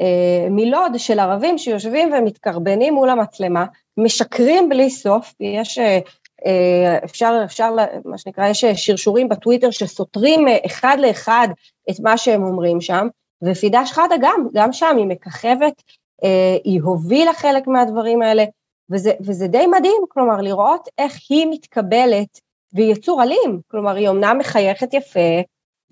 [0.00, 3.64] אה, מלוד של ערבים שיושבים ומתקרבנים מול המצלמה,
[3.96, 5.98] משקרים בלי סוף, יש, אה,
[6.46, 11.48] אה, אפשר, אפשר, מה שנקרא, יש שרשורים בטוויטר שסותרים אה, אחד לאחד
[11.90, 13.08] את מה שהם אומרים שם,
[13.44, 15.82] ופידה שחאדה גם, גם שם היא מככבת,
[16.24, 18.44] אה, היא הובילה חלק מהדברים האלה,
[18.90, 22.40] וזה, וזה די מדהים, כלומר, לראות איך היא מתקבלת,
[22.72, 25.40] והיא יצור אלים, כלומר, היא אמנם מחייכת יפה,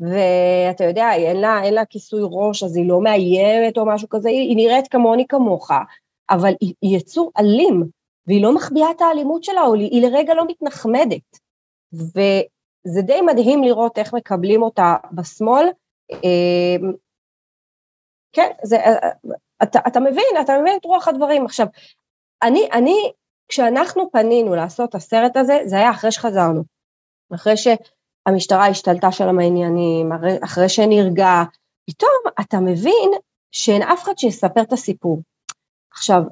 [0.00, 4.28] ואתה יודע, אין לה, אין לה כיסוי ראש, אז היא לא מאיימת או משהו כזה,
[4.28, 5.70] היא, היא נראית כמוני כמוך,
[6.30, 7.85] אבל היא, היא יצור אלים,
[8.26, 11.38] והיא לא מחביאה את האלימות שלה, או היא, לרגע לא מתנחמדת.
[11.92, 15.66] וזה די מדהים לראות איך מקבלים אותה בשמאל.
[16.12, 16.92] אמ,
[18.32, 18.76] כן, זה,
[19.62, 21.44] אתה, אתה מבין, אתה מבין את רוח הדברים.
[21.44, 21.66] עכשיו,
[22.42, 23.12] אני, אני,
[23.49, 26.64] כשאנחנו פנינו לעשות את הסרט הזה, זה היה אחרי שחזרנו.
[27.35, 30.12] אחרי שהמשטרה השתלטה שם העניינים,
[30.44, 31.42] אחרי שנרגע,
[31.90, 33.11] פתאום אתה מבין
[33.53, 35.22] שאין אף אחד שיספר את הסיפור.
[35.92, 36.22] עכשיו,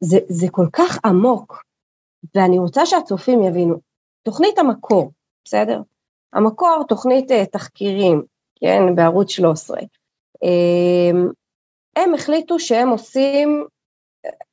[0.00, 1.62] זה, זה כל כך עמוק,
[2.34, 3.76] ואני רוצה שהצופים יבינו.
[4.22, 5.12] תוכנית המקור,
[5.44, 5.80] בסדר?
[6.32, 8.22] המקור, תוכנית uh, תחקירים,
[8.60, 9.78] כן, בערוץ 13.
[9.80, 10.46] Um,
[11.96, 13.66] הם החליטו שהם עושים,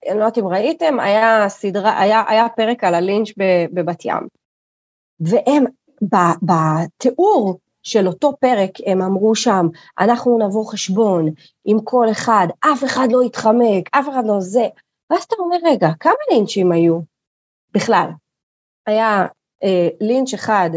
[0.10, 3.30] אני לא יודעת אם ראיתם, היה סדרה, היה, היה פרק על הלינץ'
[3.74, 4.28] בבת ים.
[5.20, 5.66] והם,
[6.42, 9.68] בתיאור של אותו פרק, הם אמרו שם,
[10.00, 11.30] אנחנו נבוא חשבון
[11.66, 14.68] עם כל אחד, אף אחד לא יתחמק, אף אחד לא זה.
[15.10, 17.00] ואז אתה אומר, רגע, כמה לינצ'ים היו
[17.74, 18.10] בכלל?
[18.86, 19.26] היה
[19.64, 20.70] אה, לינץ' אחד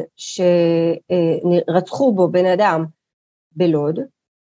[1.67, 2.85] שרצחו בו בן אדם
[3.53, 4.01] בלוד,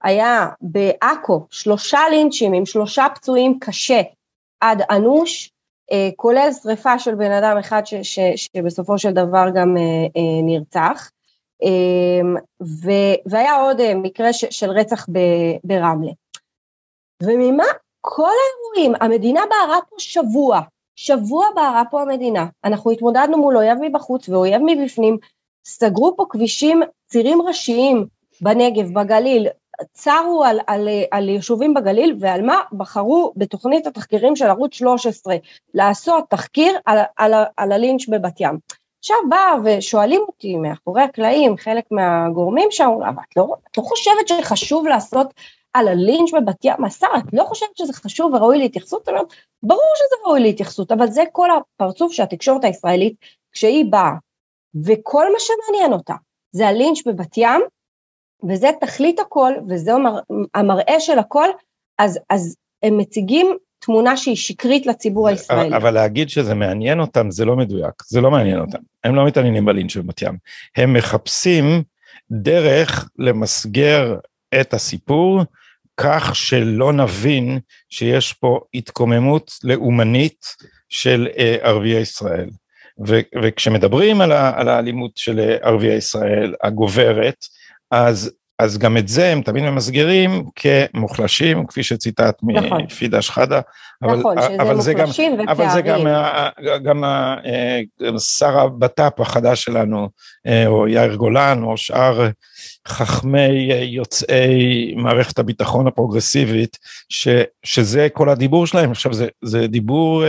[0.03, 4.01] היה בעכו שלושה לינצ'ים עם שלושה פצועים קשה
[4.63, 5.51] עד אנוש,
[5.91, 9.81] אה, כולל שריפה של בן אדם אחד ש, ש, שבסופו של דבר גם אה,
[10.17, 11.09] אה, נרצח,
[12.61, 12.91] ו,
[13.25, 15.19] והיה עוד מקרה ש, של רצח ב,
[15.63, 16.11] ברמלה.
[17.23, 17.63] וממה
[18.01, 20.61] כל האירועים, המדינה בערה פה שבוע,
[20.95, 25.17] שבוע בערה פה המדינה, אנחנו התמודדנו מול אויב מבחוץ ואויב מבפנים,
[25.65, 28.05] סגרו פה כבישים, צירים ראשיים
[28.41, 29.47] בנגב, בגליל,
[29.93, 35.35] צרו על, על, על יישובים בגליל ועל מה בחרו בתוכנית התחקירים של ערוץ 13
[35.73, 38.57] לעשות תחקיר על, על, על הלינץ' בבת ים.
[38.99, 44.27] עכשיו באה ושואלים אותי מאחורי הקלעים, חלק מהגורמים שם, אבל את לא, את לא חושבת
[44.27, 45.33] שחשוב לעשות
[45.73, 49.09] על הלינץ' בבת ים, השר, את לא חושבת שזה חשוב וראוי להתייחסות?
[49.09, 53.15] אומרת, ברור שזה ראוי להתייחסות, אבל זה כל הפרצוף של התקשורת הישראלית
[53.51, 54.13] כשהיא באה,
[54.85, 56.13] וכל מה שמעניין אותה
[56.51, 57.61] זה הלינץ' בבת ים,
[58.49, 60.19] וזה תכלית הכל, וזה המר,
[60.53, 61.47] המראה של הכל,
[61.99, 65.75] אז, אז הם מציגים תמונה שהיא שקרית לציבור הישראלי.
[65.75, 69.65] אבל להגיד שזה מעניין אותם זה לא מדויק, זה לא מעניין אותם, הם לא מתעניינים
[69.65, 70.37] בלינץ' בבת ים,
[70.75, 71.83] הם מחפשים
[72.31, 74.17] דרך למסגר
[74.61, 75.41] את הסיפור
[75.97, 80.45] כך שלא נבין שיש פה התקוממות לאומנית
[80.89, 82.49] של אה, ערביי ישראל.
[83.07, 87.35] ו, וכשמדברים על, ה, על האלימות של אה, ערביי ישראל הגוברת,
[87.93, 92.81] אז, אז גם את זה הם תמיד ממסגרים כמוחלשים, כפי שציטט נכון.
[92.81, 93.61] מפידה שחאדה.
[94.03, 95.99] אבל, נכון, שזה אבל מוחלשים גם, אבל זה גם,
[96.83, 97.81] גם אה,
[98.19, 100.09] שר הבט"פ החדש שלנו,
[100.65, 102.29] או יאיר גולן, או שאר
[102.87, 106.77] חכמי יוצאי מערכת הביטחון הפרוגרסיבית,
[107.09, 107.27] ש,
[107.63, 108.91] שזה כל הדיבור שלהם.
[108.91, 110.23] עכשיו זה, זה דיבור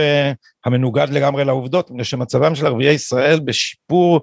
[0.65, 4.21] המנוגד לגמרי לעובדות, מפני שמצבם של ערביי ישראל בשיפור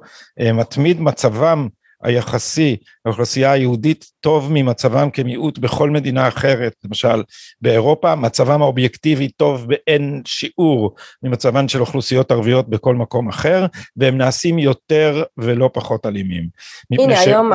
[0.54, 1.68] מתמיד מצבם
[2.02, 7.22] היחסי האוכלוסייה היהודית טוב ממצבם כמיעוט בכל מדינה אחרת, למשל
[7.60, 14.58] באירופה מצבם האובייקטיבי טוב באין שיעור ממצבן של אוכלוסיות ערביות בכל מקום אחר, והם נעשים
[14.58, 16.48] יותר ולא פחות אלימים.
[16.92, 17.26] הנה ש...
[17.26, 17.50] היום,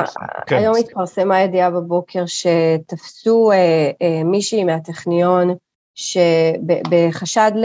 [0.46, 0.56] כן.
[0.56, 5.54] היום התפרסמה ידיעה בבוקר שתפסו אה, אה, מישהי מהטכניון
[5.94, 7.64] שבחשד ל...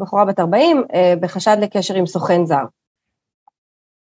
[0.00, 2.64] בחורה בת 40, אה, בחשד לקשר עם סוכן זר.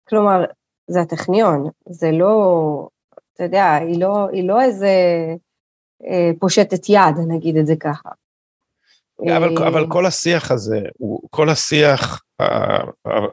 [0.10, 0.46] כלומר,
[0.88, 2.88] זה הטכניון, זה לא,
[3.34, 4.96] אתה יודע, היא לא, היא לא איזה
[6.08, 8.10] אה, פושטת יד, נגיד את זה ככה.
[9.38, 12.22] אבל, אה, אבל כל השיח הזה, הוא, כל השיח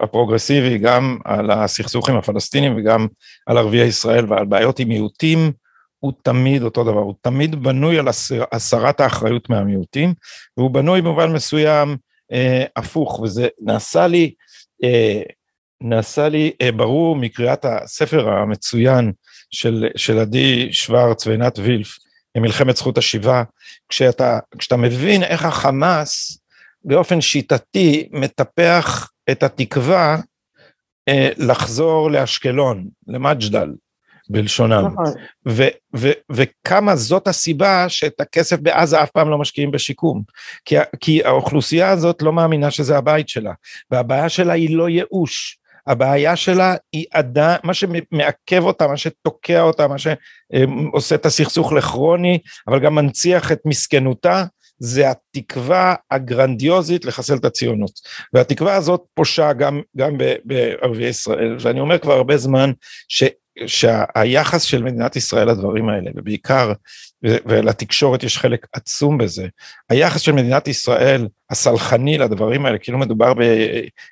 [0.01, 3.07] הפרוגרסיבי, גם על הסכסוך עם הפלסטינים וגם
[3.47, 5.53] על ערביי ישראל ועל בעיות עם מיעוטים,
[5.99, 8.09] הוא תמיד אותו דבר, הוא תמיד בנוי על
[8.53, 10.15] הסרת האחריות מהמיעוטים,
[10.57, 11.97] והוא בנוי במובן מסוים
[12.33, 14.35] אה, הפוך, וזה נעשה לי
[14.85, 15.23] אה,
[15.81, 19.13] נעשה לי אה, ברור מקריאת הספר המצוין
[19.51, 21.99] של, של עדי שוורץ ועינת וילף,
[22.37, 23.43] מלחמת זכות השיבה,
[23.89, 26.39] כשאתה, כשאתה מבין איך החמאס
[26.85, 30.17] באופן שיטתי מטפח את התקווה
[31.09, 33.75] אה, לחזור לאשקלון, למג'דל,
[34.31, 34.87] בלשונם.
[34.93, 35.13] נכון.
[35.49, 40.23] ו- ו- וכמה זאת הסיבה שאת הכסף בעזה אף פעם לא משקיעים בשיקום.
[40.65, 43.53] כי, כי האוכלוסייה הזאת לא מאמינה שזה הבית שלה,
[43.91, 45.59] והבעיה שלה היא לא ייאוש.
[45.89, 52.39] הבעיה שלה היא עדיין, מה שמעכב אותה, מה שתוקע אותה, מה שעושה את הסכסוך לכרוני,
[52.69, 54.45] אבל גם מנציח את מסכנותה,
[54.79, 57.91] זה התקווה הגרנדיוזית לחסל את הציונות.
[58.33, 62.73] והתקווה הזאת פושה גם, גם בערביי ישראל, ואני אומר כבר הרבה זמן
[63.09, 63.25] ש,
[63.67, 66.73] שהיחס של מדינת ישראל לדברים האלה, ובעיקר
[67.23, 69.47] ולתקשורת יש חלק עצום בזה.
[69.91, 73.33] היחס של מדינת ישראל, הסלחני לדברים האלה, כאילו מדובר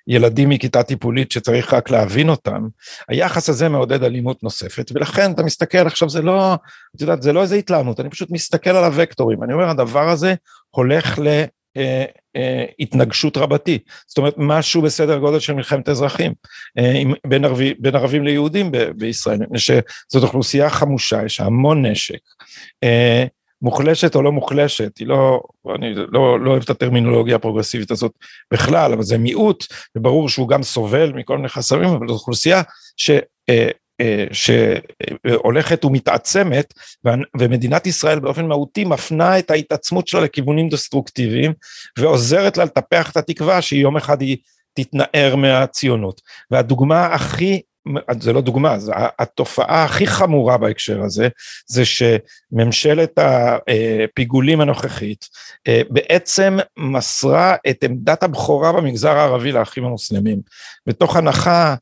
[0.06, 2.68] בילדים מכיתה טיפולית שצריך רק להבין אותם,
[3.08, 6.54] היחס הזה מעודד אלימות נוספת, ולכן אתה מסתכל עכשיו, זה לא,
[6.96, 10.34] את יודעת, זה לא איזה התלהמות, אני פשוט מסתכל על הוקטורים, אני אומר, הדבר הזה
[10.70, 11.44] הולך ל...
[11.76, 12.04] אה,
[12.36, 16.32] אה, התנגשות רבתי, זאת אומרת משהו בסדר גודל של מלחמת אזרחים
[16.78, 22.18] אה, בין, ערבי, בין ערבים ליהודים ב, בישראל, מפני שזאת אוכלוסייה חמושה, יש המון נשק,
[23.62, 25.40] מוחלשת או לא מוחלשת, היא לא,
[25.74, 28.12] אני לא, לא אוהב את הטרמינולוגיה הפרוגרסיבית הזאת
[28.52, 29.64] בכלל, אבל זה מיעוט,
[29.96, 32.62] וברור שהוא גם סובל מכל מיני חסמים, אבל זו אוכלוסייה
[32.96, 33.10] ש...
[34.00, 36.74] אה, שהולכת ומתעצמת
[37.38, 41.52] ומדינת ישראל באופן מהותי מפנה את ההתעצמות שלה לכיוונים דסטרוקטיביים
[41.98, 44.36] ועוזרת לה לטפח את התקווה שיום אחד היא
[44.74, 46.20] תתנער מהציונות.
[46.50, 47.62] והדוגמה הכי
[48.20, 51.28] זה לא דוגמה, זה התופעה הכי חמורה בהקשר הזה,
[51.66, 55.28] זה שממשלת הפיגולים הנוכחית
[55.68, 60.40] אה, בעצם מסרה את עמדת הבכורה במגזר הערבי לאחים המוסלמים,
[60.86, 61.74] בתוך הנחה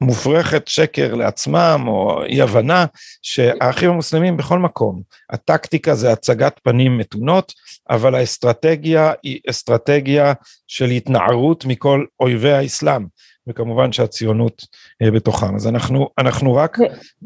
[0.00, 2.86] מופרכת שקר לעצמם או אי הבנה
[3.22, 7.52] שהאחים המוסלמים בכל מקום, הטקטיקה זה הצגת פנים מתונות,
[7.90, 10.32] אבל האסטרטגיה היא אסטרטגיה
[10.66, 13.06] של התנערות מכל אויבי האסלאם,
[13.46, 14.62] וכמובן שהציונות
[15.02, 15.54] אה, בתוכם.
[15.54, 16.78] אז אנחנו, אנחנו רק,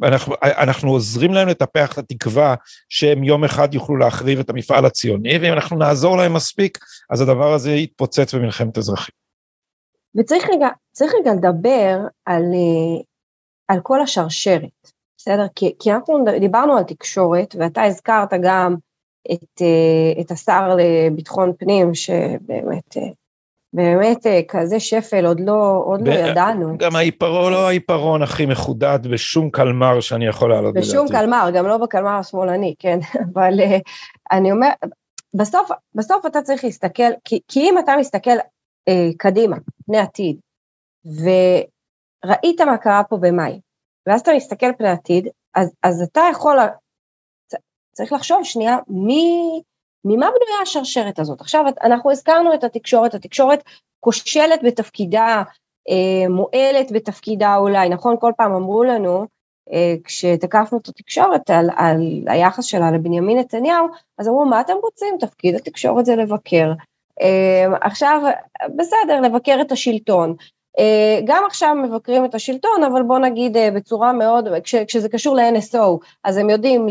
[0.03, 2.55] אנחנו, אנחנו עוזרים להם לטפח את התקווה
[2.89, 6.79] שהם יום אחד יוכלו להחריב את המפעל הציוני, ואם אנחנו נעזור להם מספיק,
[7.11, 9.18] אז הדבר הזה יתפוצץ במלחמת אזרחים.
[10.17, 13.03] וצריך רגע, צריך רגע לדבר על, אה,
[13.69, 15.47] על כל השרשרת, בסדר?
[15.55, 18.75] כי, כי אנחנו דיברנו על תקשורת, ואתה הזכרת גם
[19.33, 23.03] את, אה, את השר לביטחון פנים, שבאמת, אה,
[23.73, 26.79] באמת כזה שפל עוד לא, עוד לא ידענו.
[26.79, 30.89] גם העיפרון לא העיפרון הכי מחודד בשום קלמר שאני יכול להעלות בדעתי.
[30.89, 32.99] בשום קלמר, גם לא בקלמר השמאלני, כן,
[33.33, 33.55] אבל
[34.33, 34.69] אני אומר,
[35.35, 38.31] בסוף, בסוף אתה צריך להסתכל, כי, כי אם אתה מסתכל
[38.89, 39.57] אה, קדימה,
[39.89, 40.41] פני עתיד,
[41.05, 43.61] וראית מה קרה פה במאי,
[44.07, 46.57] ואז אתה מסתכל פני עתיד, אז, אז אתה יכול,
[47.93, 49.61] צריך לחשוב שנייה, מי,
[50.05, 51.41] ממה בנויה השרשרת הזאת?
[51.41, 53.65] עכשיו, אנחנו הזכרנו את התקשורת, התקשורת
[54.01, 55.43] כושלת בתפקידה,
[55.89, 58.17] אה, מועלת בתפקידה אולי, נכון?
[58.21, 59.27] כל פעם אמרו לנו,
[59.73, 63.87] אה, כשתקפנו את התקשורת על, על היחס שלה לבנימין נתניהו,
[64.19, 65.17] אז אמרו, מה אתם רוצים?
[65.21, 66.73] תפקיד התקשורת זה לבקר.
[67.21, 68.23] אמ, עכשיו,
[68.77, 70.35] בסדר, לבקר את השלטון.
[70.79, 75.37] אה, גם עכשיו מבקרים את השלטון, אבל בוא נגיד אה, בצורה מאוד, כש, כשזה קשור
[75.37, 76.87] ל-NSO, אז הם יודעים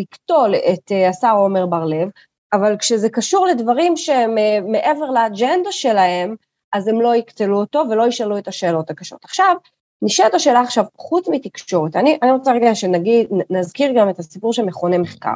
[0.00, 2.08] לקטול את אה, השר עומר בר-לב,
[2.52, 4.34] אבל כשזה קשור לדברים שהם
[4.66, 6.34] מעבר לאג'נדה שלהם,
[6.72, 9.24] אז הם לא יקטלו אותו ולא ישאלו את השאלות הקשות.
[9.24, 9.56] עכשיו,
[10.02, 14.64] נשאלת השאלה עכשיו, חוץ מתקשורת, אני, אני רוצה רגע שנגיד, נזכיר גם את הסיפור של
[14.64, 15.34] מכוני מחקר.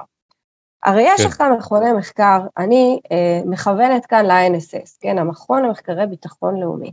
[0.84, 1.28] הרי יש כן.
[1.28, 6.92] לך כאן מכוני מחקר, אני אה, מכוונת כאן ל-INSS, כן, המכון למחקרי ביטחון לאומי.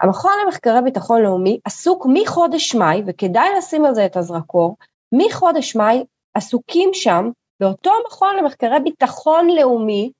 [0.00, 4.76] המכון למחקרי ביטחון לאומי עסוק מחודש מאי, וכדאי לשים על זה את הזרקור,
[5.12, 6.04] מחודש מאי
[6.34, 10.10] עסוקים שם, באותו מכון למחקרי ביטחון לאומי,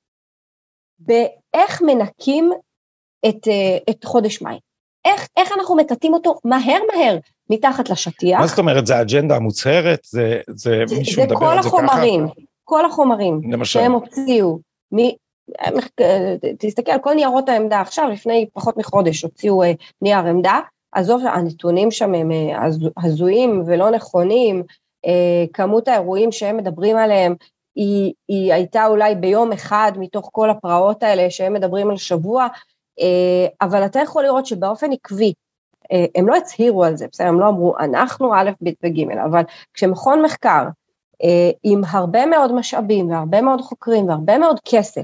[0.98, 2.52] באיך מנקים
[3.28, 4.58] את, אה, את חודש מאי.
[5.04, 7.18] איך, איך אנחנו מטאטאים אותו מהר מהר
[7.50, 8.40] מתחת לשטיח.
[8.40, 10.00] מה זאת אומרת, זה האג'נדה המוצהרת?
[10.04, 11.70] זה, זה, זה מישהו מדבר על זה ככה?
[11.70, 12.26] זה כל החומרים.
[12.68, 13.80] כל החומרים למשל.
[13.80, 14.58] שהם הוציאו,
[14.94, 14.98] מ...
[16.58, 20.60] תסתכל על כל ניירות העמדה עכשיו, לפני פחות מחודש הוציאו אה, נייר עמדה,
[20.92, 24.62] עזוב, הנתונים שם הם אה, הזויים ולא נכונים,
[25.06, 27.34] אה, כמות האירועים שהם מדברים עליהם
[27.74, 32.46] היא, היא הייתה אולי ביום אחד מתוך כל הפרעות האלה שהם מדברים על שבוע,
[33.60, 35.32] אבל אתה יכול לראות שבאופן עקבי,
[36.14, 39.42] הם לא הצהירו על זה, בסדר, הם לא אמרו אנחנו א', ב' וג', אבל
[39.74, 40.64] כשמכון מחקר
[41.62, 45.02] עם הרבה מאוד משאבים והרבה מאוד חוקרים והרבה מאוד כסף,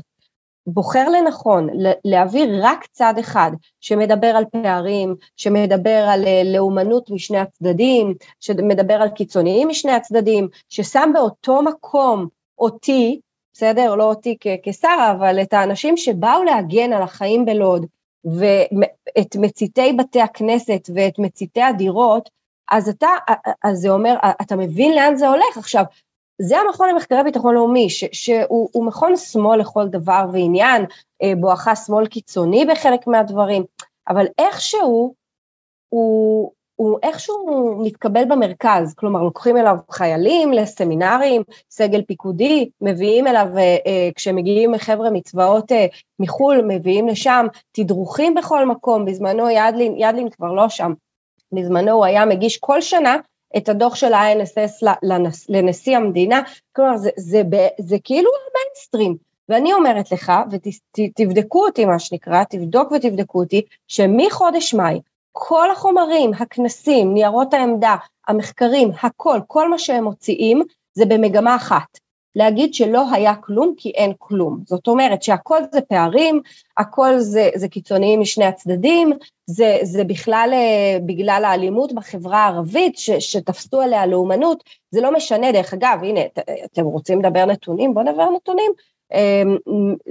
[0.67, 1.69] בוחר לנכון
[2.05, 3.51] להעביר רק צד אחד
[3.81, 11.11] שמדבר על פערים, שמדבר על אה, לאומנות משני הצדדים, שמדבר על קיצוניים משני הצדדים, ששם
[11.15, 12.27] באותו מקום
[12.59, 13.21] אותי,
[13.53, 13.95] בסדר?
[13.95, 17.87] לא אותי כשר, אבל את האנשים שבאו להגן על החיים בלוד,
[18.25, 22.31] ואת מציתי בתי הכנסת ואת מציתי הדירות,
[22.71, 23.09] אז אתה,
[23.65, 25.57] אז זה אומר, אתה מבין לאן זה הולך.
[25.57, 25.85] עכשיו,
[26.39, 30.85] זה המכון למחקרי ביטחון לאומי, ש, שהוא מכון שמאל לכל דבר ועניין,
[31.23, 33.65] אה, בואכה שמאל קיצוני בחלק מהדברים,
[34.09, 35.15] אבל איכשהו,
[35.89, 43.77] הוא, הוא איכשהו מתקבל במרכז, כלומר לוקחים אליו חיילים לסמינרים, סגל פיקודי, מביאים אליו, אה,
[43.87, 45.87] אה, כשמגיעים חבר'ה מצבאות אה,
[46.19, 50.93] מחו"ל, מביאים לשם תדרוכים בכל מקום, בזמנו ידלין, ידלין כבר לא שם,
[51.53, 53.17] בזמנו הוא היה מגיש כל שנה
[53.57, 54.87] את הדוח של ה-INSS
[55.49, 56.41] לנשיא המדינה,
[56.73, 59.17] כלומר זה, זה, זה, זה כאילו המיינסטרים,
[59.49, 65.01] ואני אומרת לך, ותבדקו אותי מה שנקרא, תבדוק ותבדקו אותי, שמחודש מאי
[65.33, 67.97] כל החומרים, הכנסים, ניירות העמדה,
[68.29, 70.63] המחקרים, הכל, כל מה שהם מוציאים
[70.95, 71.99] זה במגמה אחת,
[72.37, 74.59] להגיד שלא היה כלום כי אין כלום.
[74.67, 76.41] זאת אומרת שהכל זה פערים,
[76.77, 79.13] הכל זה, זה קיצוניים משני הצדדים,
[79.47, 85.53] זה, זה בכלל אה, בגלל האלימות בחברה הערבית ש, שתפסו עליה לאומנות, זה לא משנה,
[85.53, 86.21] דרך אגב, הנה,
[86.65, 87.95] אתם רוצים לדבר נתונים?
[87.95, 88.73] בואו נדבר נתונים.
[89.13, 89.43] אה,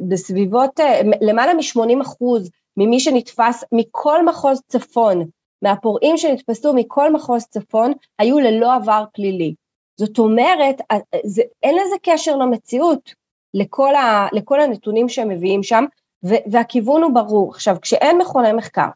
[0.08, 5.26] בסביבות, אה, למעלה מ-80 אחוז ממי שנתפס מכל מחוז צפון,
[5.62, 9.54] מהפורעים שנתפסו מכל מחוז צפון, היו ללא עבר פלילי.
[9.98, 10.82] זאת אומרת,
[11.26, 13.14] זה, אין לזה קשר למציאות,
[13.54, 15.86] לכל, ה, לכל הנתונים שהם מביאים שם,
[16.26, 17.52] ו, והכיוון הוא ברור.
[17.52, 18.88] עכשיו, כשאין מכוני מחקר,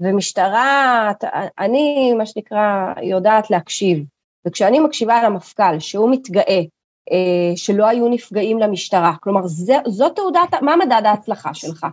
[0.00, 1.12] ומשטרה,
[1.58, 4.04] אני, מה שנקרא, יודעת להקשיב,
[4.46, 6.60] וכשאני מקשיבה למפכ"ל, שהוא מתגאה,
[7.12, 11.86] אה, שלא היו נפגעים למשטרה, כלומר, זה, זאת תעודת, מה מדד ההצלחה שלך?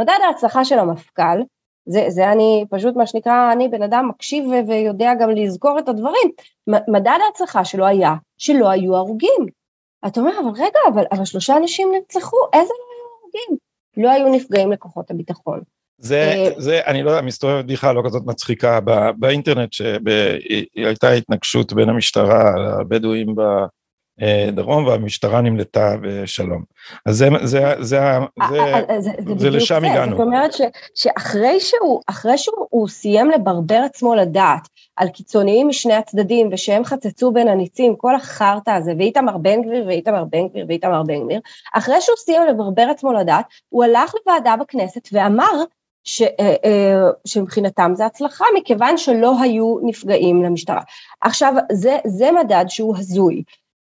[0.00, 1.42] מדד ההצלחה של המפכ"ל,
[1.88, 6.30] זה, זה אני פשוט מה שנקרא, אני בן אדם מקשיב ויודע גם לזכור את הדברים,
[6.66, 9.46] מדד ההצלחה שלו היה שלא היו הרוגים.
[10.06, 13.58] אתה אומר, אבל רגע, אבל, אבל שלושה אנשים נרצחו, איזה לא היו הרוגים?
[13.96, 15.60] לא היו נפגעים לכוחות הביטחון.
[15.98, 18.80] זה, אה, זה, אני לא יודע, מסתובבת בדיחה לא כזאת מצחיקה
[19.18, 23.34] באינטרנט, שהייתה התנגשות בין המשטרה לבדואים
[24.52, 26.62] דרום והמשטרה נמלטה בשלום.
[27.06, 28.00] אז זה, זה, זה,
[28.50, 30.16] זה, זה, זה לשם הגענו.
[30.16, 30.60] זאת אומרת ש,
[30.94, 32.00] שאחרי שהוא,
[32.36, 38.70] שהוא סיים לברבר עצמו לדעת על קיצוניים משני הצדדים ושהם חצצו בין הניצים, כל החרטא
[38.70, 41.40] הזה, ואיתמר בן גביר ואיתמר בן גביר ואיתמר בן גביר,
[41.74, 45.64] אחרי שהוא סיים לברבר עצמו לדעת, הוא הלך לוועדה בכנסת ואמר
[46.04, 46.22] ש,
[47.24, 50.80] שמבחינתם זה הצלחה, מכיוון שלא היו נפגעים למשטרה.
[51.22, 53.42] עכשיו, זה, זה מדד שהוא הזוי.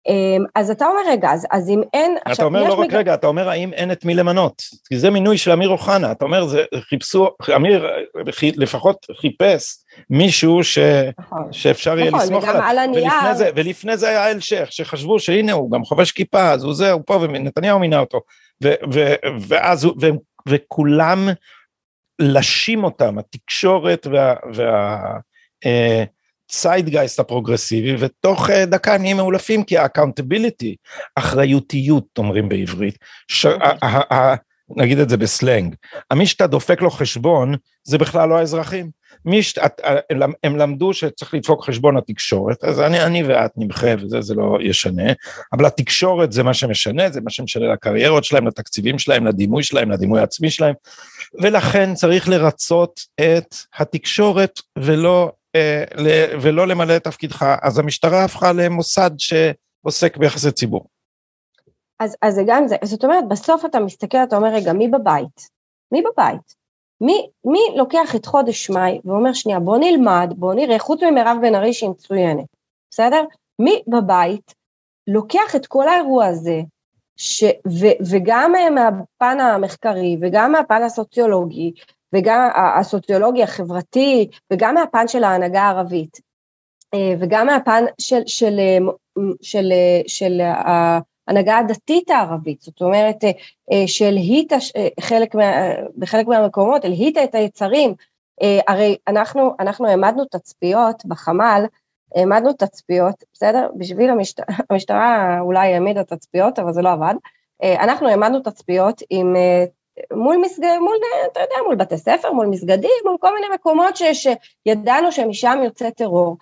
[0.08, 2.16] אמ, אז אתה אומר רגע, אז, אז אם אין...
[2.22, 2.94] אתה עכשיו, אומר לא רק מג...
[2.94, 6.24] רגע, אתה אומר האם אין את מי למנות, כי זה מינוי של אמיר אוחנה, אתה
[6.24, 7.86] אומר זה חיפשו, אמיר
[8.56, 9.78] לפחות חיפש
[10.10, 10.78] מישהו ש,
[11.18, 13.04] נכון, שאפשר יהיה נכון, לסמוך עליו, על הנייר...
[13.04, 16.92] ולפני, זה, ולפני זה היה אלשיך, שחשבו שהנה הוא גם חובש כיפה, אז הוא זה,
[16.92, 18.20] הוא פה ונתניהו מינה אותו,
[18.64, 20.06] ו, ו, ואז, ו,
[20.48, 21.28] וכולם
[22.18, 24.34] לשים אותם, התקשורת וה...
[24.54, 24.98] וה
[25.66, 26.04] אה,
[26.54, 30.76] צייטגייסט הפרוגרסיבי ותוך אה, דקה נהיים מאולפים כי ה accountability,
[31.16, 33.46] אחריותיות אומרים בעברית, ש...
[34.76, 35.74] נגיד את זה בסלנג,
[36.12, 38.90] מי שאתה דופק לו חשבון זה בכלל לא האזרחים,
[39.24, 39.54] מי ש...
[40.44, 45.12] הם למדו שצריך לדפוק חשבון התקשורת, אז אני, אני ואת נמחה וזה זה לא ישנה,
[45.52, 50.20] אבל התקשורת זה מה שמשנה, זה מה שמשנה לקריירות שלהם, לתקציבים שלהם, לדימוי שלהם, לדימוי
[50.20, 50.74] העצמי שלהם,
[51.42, 55.43] ולכן צריך לרצות את התקשורת ולא אה,
[56.42, 60.86] ולא למלא את תפקידך, אז המשטרה הפכה למוסד שעוסק ביחסי ציבור.
[62.00, 65.48] אז, אז זה גם זה, זאת אומרת, בסוף אתה מסתכל, אתה אומר, רגע, מי בבית?
[65.92, 66.54] מי בבית?
[67.00, 71.54] מי, מי לוקח את חודש מאי ואומר, שנייה, בוא נלמד, בוא נראה, חוץ ממירב בן
[71.54, 72.46] ארי שהיא מצוינת,
[72.90, 73.24] בסדר?
[73.58, 74.54] מי בבית
[75.06, 76.60] לוקח את כל האירוע הזה,
[77.16, 81.72] ש, ו, וגם מהפן המחקרי וגם מהפן הסוציולוגי
[82.14, 86.20] וגם הסוציולוגי החברתי, וגם מהפן של ההנהגה הערבית,
[86.94, 88.79] אה, וגם מהפן של, של, אה,
[89.42, 93.24] של, אה, של ההנהגה הדתית הערבית, זאת אומרת,
[93.87, 94.57] שהלהיטה
[95.00, 95.53] חלק מה,
[95.98, 97.94] בחלק מהמקומות, הלהיטה את היצרים,
[98.68, 101.64] הרי אנחנו, אנחנו העמדנו תצפיות בחמ"ל,
[102.14, 103.68] העמדנו תצפיות, בסדר?
[103.77, 107.14] בשביל המשטרה, המשטרה אולי העמידה תצפיות, אבל זה לא עבד.
[107.62, 109.35] אנחנו העמדנו תצפיות עם
[110.12, 110.96] מול מסגד, מול,
[111.33, 115.90] אתה יודע, מול בתי ספר, מול מסגדים, מול כל מיני מקומות ש, שידענו שמשם יוצא
[115.90, 116.37] טרור.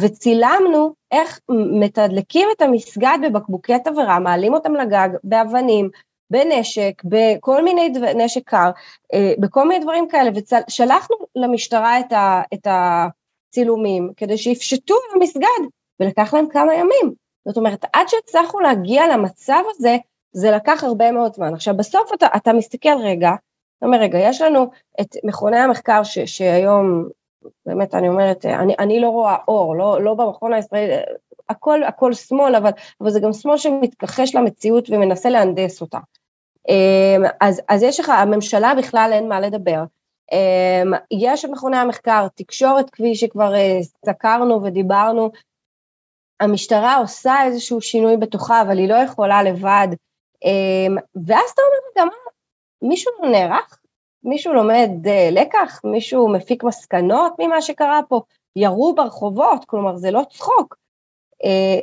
[0.00, 1.40] וצילמנו איך
[1.80, 5.90] מתדלקים את המסגד בבקבוקי תבערה, מעלים אותם לגג באבנים,
[6.30, 8.70] בנשק, בכל מיני דבר, נשק קר,
[9.14, 15.62] אה, בכל מיני דברים כאלה, ושלחנו למשטרה את, ה, את הצילומים כדי שיפשטו במסגד,
[16.00, 17.14] ולקח להם כמה ימים.
[17.48, 19.96] זאת אומרת, עד שהצלחנו להגיע למצב הזה,
[20.36, 21.54] זה לקח הרבה מאוד זמן.
[21.54, 23.30] עכשיו בסוף אתה, אתה מסתכל רגע,
[23.78, 24.70] אתה אומר רגע, יש לנו
[25.00, 27.08] את מכוני המחקר ש, שהיום
[27.66, 30.92] באמת, אני אומרת, אני, אני לא רואה אור, לא, לא במכון הישראלי,
[31.48, 32.70] הכל, הכל שמאל, אבל,
[33.00, 35.98] אבל זה גם שמאל שמתכחש למציאות ומנסה להנדס אותה.
[36.68, 39.84] אמ, אז, אז יש לך, הממשלה בכלל אין מה לדבר.
[40.32, 45.30] אמ, יש את מכוני המחקר, תקשורת כפי שכבר אה, סקרנו ודיברנו,
[46.40, 49.88] המשטרה עושה איזשהו שינוי בתוכה, אבל היא לא יכולה לבד.
[50.46, 52.08] אמ, ואז אתה אומר, גם
[52.82, 53.78] מישהו נערך?
[54.24, 55.80] מישהו לומד אה, לקח?
[55.84, 58.20] מישהו מפיק מסקנות ממה שקרה פה?
[58.56, 60.76] ירו ברחובות, כלומר זה לא צחוק.
[61.44, 61.78] אה,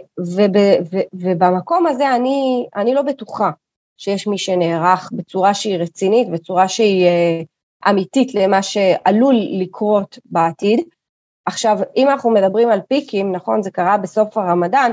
[1.14, 3.52] ובמקום הזה אני, אני לא בטוחה
[3.98, 7.42] שיש מי שנערך בצורה שהיא רצינית, בצורה שהיא אה,
[7.90, 10.80] אמיתית למה שעלול לקרות בעתיד.
[11.46, 14.92] עכשיו, אם אנחנו מדברים על פיקים, נכון, זה קרה בסוף הרמדאן,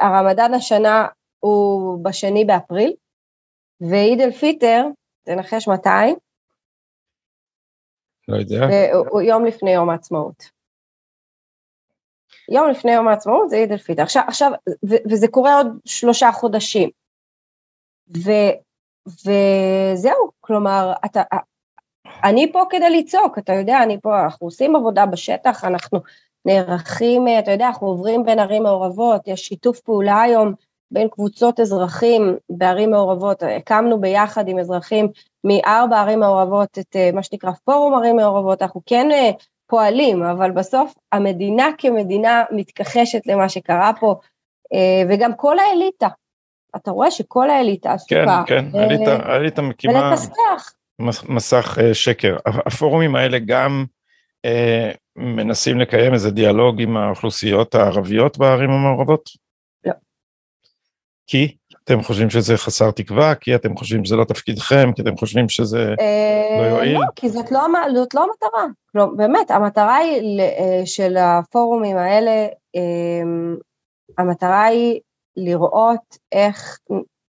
[0.00, 1.06] הרמדאן השנה
[1.40, 2.94] הוא בשני באפריל,
[3.80, 4.86] ועיד אל פיטר,
[5.22, 6.14] תנחש מתי?
[8.28, 8.66] לא יודע.
[9.10, 10.58] הוא יום לפני יום העצמאות.
[12.48, 14.02] יום לפני יום העצמאות זה עיד אל פיטר.
[14.02, 14.52] עכשיו, עכשיו
[14.84, 16.90] וזה קורה עוד שלושה חודשים.
[18.16, 18.30] ו,
[19.06, 21.22] וזהו, כלומר, אתה,
[22.24, 26.00] אני פה כדי לצעוק, אתה יודע, אני פה, אנחנו עושים עבודה בשטח, אנחנו
[26.44, 30.54] נערכים, אתה יודע, אנחנו עוברים בין ערים מעורבות, יש שיתוף פעולה היום
[30.90, 35.08] בין קבוצות אזרחים בערים מעורבות, הקמנו ביחד עם אזרחים
[35.44, 39.30] מארבע ערים מעורבות את מה שנקרא פורום ערים מעורבות, אנחנו כן אה,
[39.66, 44.14] פועלים, אבל בסוף המדינה כמדינה מתכחשת למה שקרה פה,
[44.74, 46.08] אה, וגם כל האליטה,
[46.76, 48.42] אתה רואה שכל האליטה עסוקה.
[48.46, 50.14] כן, כן, האליטה, האליטה מקימה
[51.28, 52.36] מסך אה, שקר.
[52.46, 53.84] הפורומים האלה גם
[54.44, 59.47] אה, מנסים לקיים איזה דיאלוג עם האוכלוסיות הערביות בערים המעורבות?
[61.28, 61.56] כי?
[61.84, 63.34] אתם חושבים שזה חסר תקווה?
[63.34, 64.92] כי אתם חושבים שזה לא תפקידכם?
[64.96, 65.94] כי אתם חושבים שזה
[66.60, 66.98] לא יועיל?
[66.98, 67.60] לא, כי זאת לא,
[67.94, 68.66] זאת לא המטרה.
[68.94, 70.40] לא, באמת, המטרה היא
[70.84, 72.46] של הפורומים האלה,
[74.18, 75.00] המטרה היא
[75.36, 76.78] לראות איך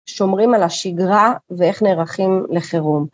[0.05, 3.05] שומרים על השגרה ואיך נערכים לחירום.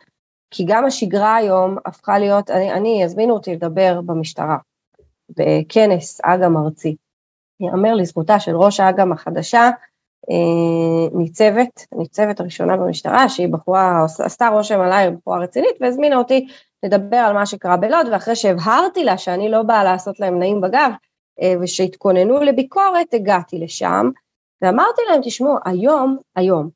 [0.50, 4.56] כי גם השגרה היום הפכה להיות, אני, אני הזמינו אותי לדבר במשטרה,
[5.36, 6.96] בכנס אג"ם ארצי.
[7.60, 9.70] יאמר לזכותה של ראש האג"ם החדשה, אה,
[11.14, 16.46] ניצבת, ניצבת הראשונה במשטרה, שהיא בחורה, עשתה רושם עליי, בחורה רצינית, והזמינה אותי
[16.82, 20.90] לדבר על מה שקרה בלוד, ואחרי שהבהרתי לה שאני לא באה לעשות להם נעים בגב,
[21.42, 24.10] אה, ושהתכוננו לביקורת, הגעתי לשם,
[24.62, 26.70] ואמרתי להם, תשמעו, היום, היום,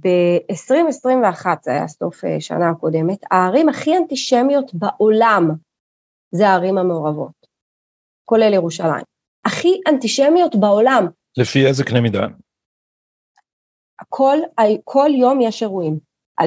[0.00, 5.50] ב-2021, זה היה סוף אה, שנה הקודמת, הערים הכי אנטישמיות בעולם
[6.30, 7.46] זה הערים המעורבות,
[8.24, 9.04] כולל ירושלים.
[9.44, 11.06] הכי אנטישמיות בעולם.
[11.36, 12.26] לפי איזה קנה מידה?
[14.08, 14.38] כל,
[14.84, 15.98] כל יום יש אירועים.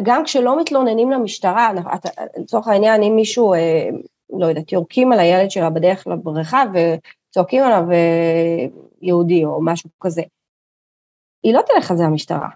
[0.04, 1.72] גם כשלא מתלוננים למשטרה,
[2.38, 3.90] לצורך העניין, אם מישהו, אה,
[4.40, 8.66] לא יודעת, יורקים על הילד שלה בדרך לבריכה וצועקים עליו אה,
[9.02, 10.22] יהודי או משהו כזה,
[11.44, 12.50] היא לא תלך על זה המשטרה.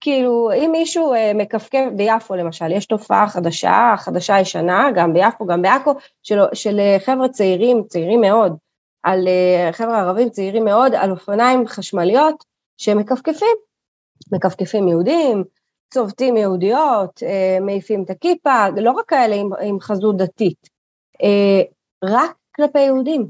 [0.00, 5.62] כאילו, אם מישהו אה, מכפכף ביפו למשל, יש תופעה חדשה, חדשה ישנה, גם ביפו, גם
[5.62, 8.56] בעכו, של, של חבר'ה צעירים, צעירים מאוד,
[9.02, 9.28] על
[9.72, 12.44] חבר'ה ערבים צעירים מאוד, על אופניים חשמליות
[12.76, 13.56] שמכפכפים,
[14.32, 15.44] מכפכפים יהודים,
[15.94, 20.68] צובטים יהודיות, אה, מעיפים את הכיפה, לא רק כאלה עם, עם חזות דתית,
[21.22, 21.62] אה,
[22.04, 23.26] רק כלפי יהודים.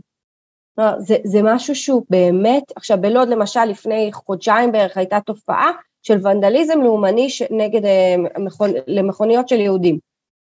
[0.98, 5.70] זה, זה משהו שהוא באמת, עכשיו בלוד למשל לפני חודשיים בערך הייתה תופעה
[6.02, 9.98] של ונדליזם לאומני נגד אה, מכונ, למכוניות של יהודים.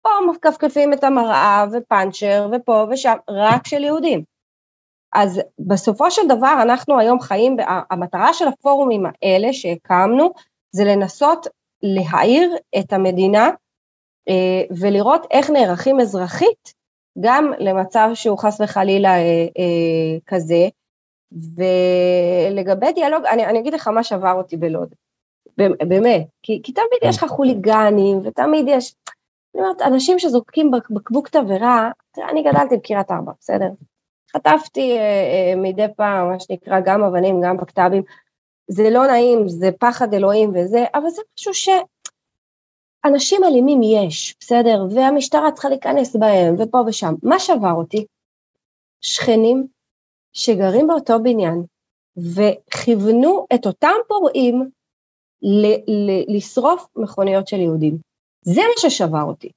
[0.02, 4.33] פה מכפכפים את המראה ופאנצ'ר ופה ושם, רק של יהודים.
[5.14, 7.56] אז בסופו של דבר אנחנו היום חיים,
[7.90, 10.32] המטרה של הפורומים האלה שהקמנו
[10.70, 11.46] זה לנסות
[11.82, 13.50] להעיר את המדינה
[14.28, 16.74] אה, ולראות איך נערכים אזרחית
[17.20, 20.68] גם למצב שהוא חס וחלילה אה, אה, כזה,
[21.32, 24.94] ולגבי דיאלוג, אני, אני אגיד לך מה שבר אותי בלוד,
[25.88, 28.94] באמת, כי, כי תמיד יש לך חוליגנים, ותמיד יש,
[29.54, 31.90] אני אומרת, אנשים שזורקים בקבוק תבערה,
[32.30, 33.68] אני גדלתי בקריית ארבע, בסדר?
[34.34, 38.02] חטפתי אה, אה, מדי פעם, מה שנקרא, גם אבנים, גם בקת"בים,
[38.68, 41.68] זה לא נעים, זה פחד אלוהים וזה, אבל זה משהו ש...
[43.04, 44.86] אנשים אלימים יש, בסדר?
[44.94, 47.14] והמשטרה צריכה להיכנס בהם, ופה ושם.
[47.22, 48.06] מה שבר אותי?
[49.00, 49.66] שכנים
[50.32, 51.62] שגרים באותו בניין,
[52.16, 54.70] וכיוונו את אותם פורעים
[55.42, 57.98] ל- ל- לשרוף מכוניות של יהודים.
[58.42, 59.50] זה מה ששבר אותי.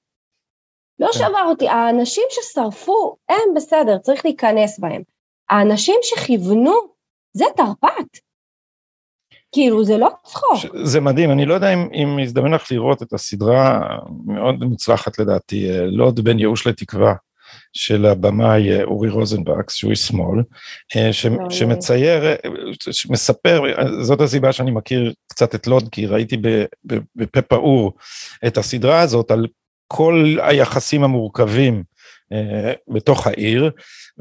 [1.00, 1.20] לא כן.
[1.20, 5.02] שבר אותי, האנשים ששרפו, הם בסדר, צריך להיכנס בהם.
[5.50, 6.74] האנשים שכיוונו,
[7.34, 8.20] זה תרפ"ט.
[9.52, 10.76] כאילו זה לא צחוק.
[10.84, 13.80] זה מדהים, אני לא יודע אם, אם הזדמן לך לראות את הסדרה
[14.26, 17.14] מאוד מוצלחת לדעתי, אה, לוד בין ייאוש לתקווה.
[17.74, 20.44] של הבמאי אורי רוזנבקס, שהוא איש שמאל,
[21.12, 22.24] ש, שמצייר,
[22.92, 23.62] שמספר,
[24.02, 26.38] זאת הסיבה שאני מכיר קצת את לוד, כי ראיתי
[27.16, 27.94] בפה פעור
[28.48, 29.48] את הסדרה הזאת על
[29.88, 31.84] כל היחסים המורכבים
[32.88, 33.72] בתוך העיר,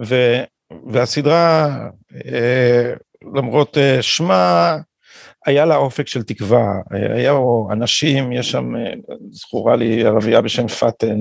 [0.05, 0.15] ו,
[0.87, 1.79] והסדרה,
[3.35, 4.77] למרות שמה,
[5.47, 7.33] היה לה אופק של תקווה, היה
[7.73, 8.73] אנשים, יש שם,
[9.31, 11.21] זכורה לי ערבייה בשם פאטן,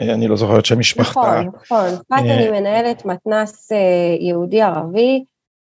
[0.00, 1.20] אני לא זוכר את שם משפחתה.
[1.20, 3.70] נכון, נכון, פאטן היא מנהלת מתנ"ס
[4.20, 5.24] יהודי ערבי,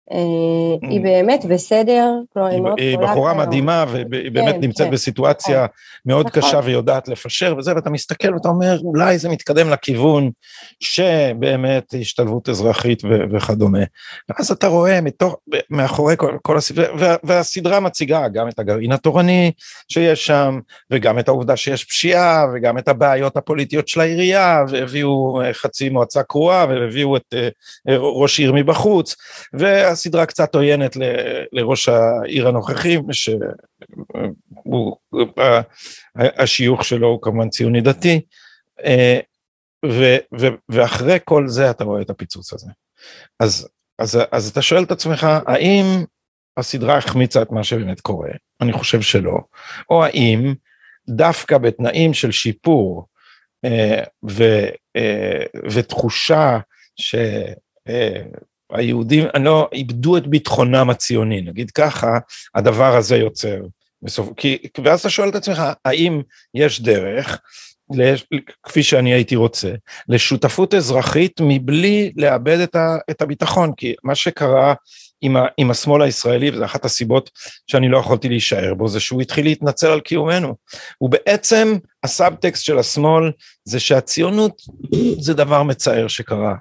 [0.09, 1.03] היא Mm.
[1.03, 3.47] באמת בסדר, כלומר היא מאוד היא חולה בחורה כיום.
[3.47, 5.69] מדהימה והיא באמת כן, נמצאת כן, בסיטואציה נכון.
[6.05, 6.41] מאוד נכון.
[6.41, 10.31] קשה ויודעת לפשר וזה, ואתה מסתכל ואתה אומר אולי זה מתקדם לכיוון
[10.79, 13.79] שבאמת השתלבות אזרחית וכדומה.
[14.29, 15.35] ואז אתה רואה מתוך,
[15.69, 19.51] מאחורי כל, הסדרה, וה, והסדרה מציגה גם את הגרעין התורני
[19.87, 20.59] שיש שם,
[20.91, 26.23] וגם את העובדה שיש פשיעה, וגם את הבעיות הפוליטיות של העירייה, והביאו אה, חצי מועצה
[26.23, 27.49] קרואה, והביאו את אה,
[27.89, 29.15] אה, ראש עיר מבחוץ,
[29.91, 34.97] והסדרה קצת עוינת ל- לראש העיר הנוכחי, שהוא,
[35.37, 35.61] ה-
[36.43, 38.21] השיוך שלו הוא כמובן ציוני דתי,
[38.85, 39.19] אה,
[39.85, 42.67] ו, ו, ואחרי כל זה אתה רואה את הפיצוץ הזה.
[43.39, 43.69] אז,
[43.99, 45.85] אז, אז אתה שואל את עצמך, האם
[46.57, 48.29] הסדרה החמיצה את מה שבאמת קורה?
[48.61, 49.37] אני חושב שלא.
[49.89, 50.53] או האם
[51.09, 53.07] דווקא בתנאים של שיפור
[53.65, 54.43] אה, ו,
[54.95, 56.59] אה, ותחושה
[58.75, 62.17] שהיהודים לא איבדו את ביטחונם הציוני, נגיד ככה,
[62.55, 63.57] הדבר הזה יוצר.
[64.01, 66.21] בסוף, כי, ואז אתה שואל את עצמך, האם
[66.53, 67.41] יש דרך,
[67.93, 68.25] לש-
[68.63, 69.71] כפי שאני הייתי רוצה,
[70.09, 74.73] לשותפות אזרחית מבלי לאבד את, ה, את הביטחון, כי מה שקרה
[75.21, 77.29] עם, ה, עם השמאל הישראלי, וזו אחת הסיבות
[77.67, 80.55] שאני לא יכולתי להישאר בו, זה שהוא התחיל להתנצל על קיומנו.
[81.01, 83.31] ובעצם הסאבטקסט של השמאל
[83.65, 84.61] זה שהציונות
[85.19, 86.55] זה דבר מצער שקרה.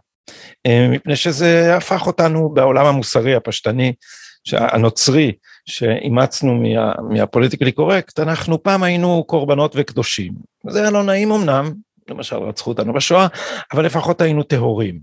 [0.67, 3.93] אה, מפני שזה הפך אותנו בעולם המוסרי הפשטני,
[4.53, 5.33] הנוצרי,
[5.67, 10.33] שאימצנו מה, מהפוליטיקלי קורקט, אנחנו פעם היינו קורבנות וקדושים.
[10.69, 11.73] זה היה לא נעים אמנם,
[12.09, 13.27] למשל רצחו אותנו בשואה,
[13.73, 15.01] אבל לפחות היינו טהורים.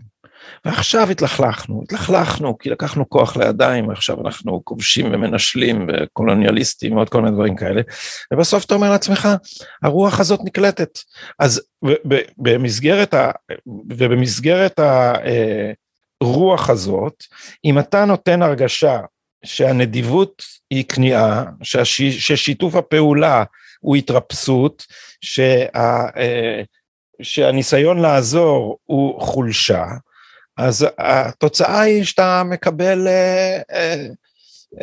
[0.66, 7.36] ועכשיו התלכלכנו, התלכלכנו כי לקחנו כוח לידיים, ועכשיו אנחנו כובשים ומנשלים וקולוניאליסטים ועוד כל מיני
[7.36, 7.82] דברים כאלה,
[8.34, 9.28] ובסוף אתה אומר לעצמך,
[9.84, 11.00] הרוח הזאת נקלטת.
[11.40, 11.62] אז
[12.38, 13.32] במסגרת, ה,
[13.68, 14.80] ובמסגרת
[16.22, 17.24] הרוח הזאת,
[17.66, 19.00] אם אתה נותן הרגשה
[19.46, 23.44] שהנדיבות היא כניעה, שהש, ששיתוף הפעולה
[23.80, 24.86] הוא התרפסות,
[25.22, 26.62] שה, אה,
[27.22, 29.86] שהניסיון לעזור הוא חולשה,
[30.58, 34.08] אז התוצאה היא שאתה מקבל אה, אה,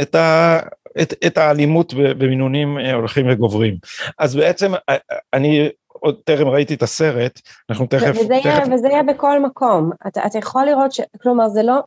[0.03, 0.61] את, ה,
[1.03, 3.77] את, את האלימות במינונים אה, הולכים וגוברים.
[4.19, 4.97] אז בעצם אה,
[5.33, 8.11] אני עוד טרם ראיתי את הסרט, אנחנו תכף...
[8.11, 8.45] וזה, תכף...
[8.45, 11.01] יהיה, וזה יהיה בכל מקום, אתה, אתה יכול לראות ש...
[11.23, 11.83] כלומר זה לא...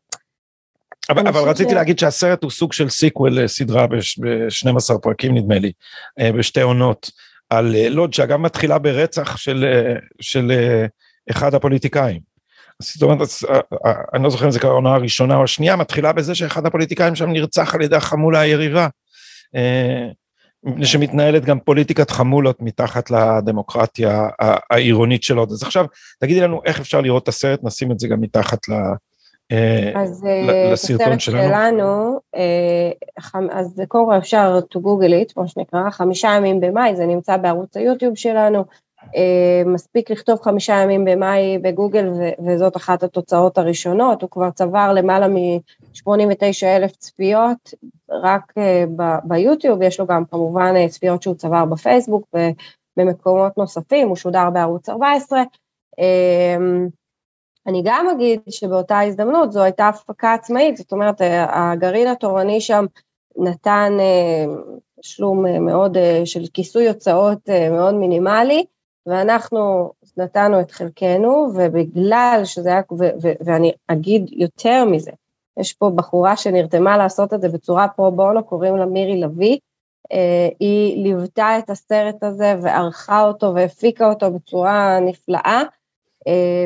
[1.09, 1.73] אבל, אבל רציתי ש...
[1.73, 5.71] להגיד שהסרט הוא סוג של sequel לסדרה ב-12 פרקים נדמה לי,
[6.19, 7.11] בשתי עונות,
[7.49, 9.65] על לוד שאגב מתחילה ברצח של,
[10.21, 10.51] של
[11.31, 12.26] אחד הפוליטיקאים.
[12.81, 13.19] זאת אומרת,
[14.13, 17.29] אני לא זוכר אם זה קרה העונה הראשונה או השנייה, מתחילה בזה שאחד הפוליטיקאים שם
[17.29, 18.87] נרצח על ידי החמולה היריבה.
[20.63, 24.27] מפני שמתנהלת גם פוליטיקת חמולות מתחת לדמוקרטיה
[24.69, 25.51] העירונית של עוד.
[25.51, 25.85] אז עכשיו,
[26.19, 28.73] תגידי לנו איך אפשר לראות את הסרט, נשים את זה גם מתחת ל...
[29.95, 30.25] אז
[30.71, 36.95] לסרטון שלנו, שלנו אז קודם כל אפשר to google it, כמו שנקרא, חמישה ימים במאי,
[36.95, 38.65] זה נמצא בערוץ היוטיוב שלנו,
[39.65, 42.09] מספיק לכתוב חמישה ימים במאי בגוגל
[42.47, 47.73] וזאת אחת התוצאות הראשונות, הוא כבר צבר למעלה מ-89 אלף צפיות
[48.11, 48.53] רק
[49.23, 52.27] ביוטיוב, יש לו גם כמובן צפיות שהוא צבר בפייסבוק
[52.97, 55.43] ובמקומות נוספים, הוא שודר בערוץ 14,
[57.67, 62.85] אני גם אגיד שבאותה הזדמנות זו הייתה הפקה עצמאית, זאת אומרת הגרעין התורני שם
[63.37, 63.97] נתן
[64.99, 68.65] תשלום מאוד של כיסוי הוצאות מאוד מינימלי,
[69.07, 75.11] ואנחנו נתנו את חלקנו, ובגלל שזה היה, ו- ו- ואני אגיד יותר מזה,
[75.59, 79.57] יש פה בחורה שנרתמה לעשות את זה בצורה פרו בונו, קוראים לה מירי לביא,
[80.59, 85.61] היא ליוותה את הסרט הזה וערכה אותו והפיקה אותו בצורה נפלאה,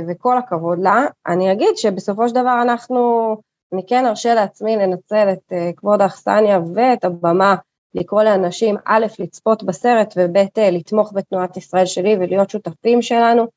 [0.08, 1.06] וכל הכבוד לה.
[1.28, 3.36] אני אגיד שבסופו של דבר אנחנו,
[3.74, 7.56] אני כן ארשה לעצמי לנצל את כבוד האכסניה ואת הבמה
[7.96, 10.38] לקרוא לאנשים א', לצפות בסרט וב',
[10.72, 13.48] לתמוך בתנועת ישראל שלי ולהיות שותפים שלנו.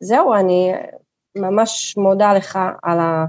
[0.00, 0.72] זהו, אני
[1.36, 3.24] ממש מודה לך על, ה,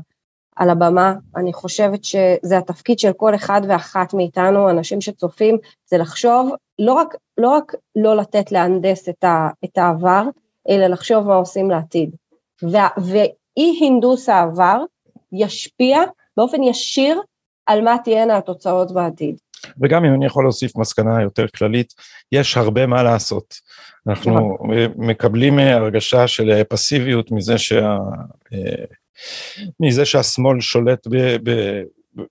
[0.56, 6.52] על הבמה, אני חושבת שזה התפקיד של כל אחד ואחת מאיתנו, אנשים שצופים, זה לחשוב,
[6.80, 10.24] לא רק לא, רק לא לתת להנדס את, ה, את העבר,
[10.70, 12.16] אלא לחשוב מה עושים לעתיד.
[12.62, 14.84] ואי הינדוס העבר
[15.32, 16.00] ישפיע
[16.38, 17.22] באופן ישיר
[17.66, 19.36] על מה תהיינה התוצאות בעתיד.
[19.82, 21.94] וגם אם אני יכול להוסיף מסקנה יותר כללית,
[22.32, 23.56] יש הרבה מה לעשות.
[24.08, 24.58] אנחנו
[24.96, 27.98] מקבלים הרגשה של פסיביות מזה, שה,
[29.80, 31.82] מזה שהשמאל שולט ב, ב,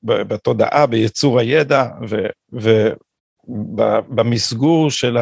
[0.02, 1.86] ב, בתודעה, ביצור הידע
[3.48, 5.16] ובמסגור של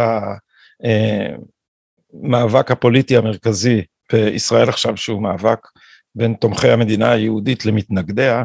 [2.22, 5.66] המאבק הפוליטי המרכזי בישראל עכשיו, שהוא מאבק
[6.14, 8.44] בין תומכי המדינה היהודית למתנגדיה,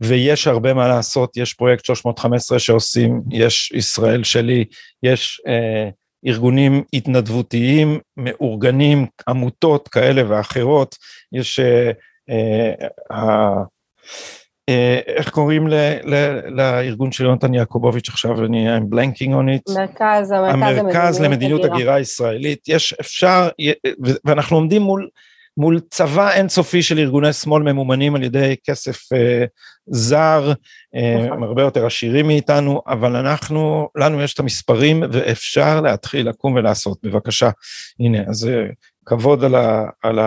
[0.00, 4.64] ויש הרבה מה לעשות, יש פרויקט 315 שעושים, יש ישראל שלי,
[5.02, 5.88] יש אה,
[6.26, 10.96] ארגונים התנדבותיים מאורגנים, עמותות כאלה ואחרות,
[11.32, 11.90] יש אה,
[12.30, 13.62] אה,
[14.68, 16.14] אה, איך קוראים ל, ל,
[16.46, 19.74] לארגון של יונתן יעקובוביץ' עכשיו, אני I'm blanking on it.
[19.74, 22.00] מרכז, המרכז, המרכז למדיניות הגירה.
[22.00, 23.48] ישראלית, יש, אפשר,
[24.24, 25.08] ואנחנו עומדים מול
[25.56, 29.44] מול צבא אינסופי של ארגוני שמאל ממומנים על ידי כסף אה,
[29.86, 30.52] זר,
[30.94, 36.54] אה, הם הרבה יותר עשירים מאיתנו, אבל אנחנו, לנו יש את המספרים ואפשר להתחיל לקום
[36.54, 37.50] ולעשות, בבקשה.
[38.00, 38.64] הנה, אז אה,
[39.06, 40.18] כבוד על, ה, על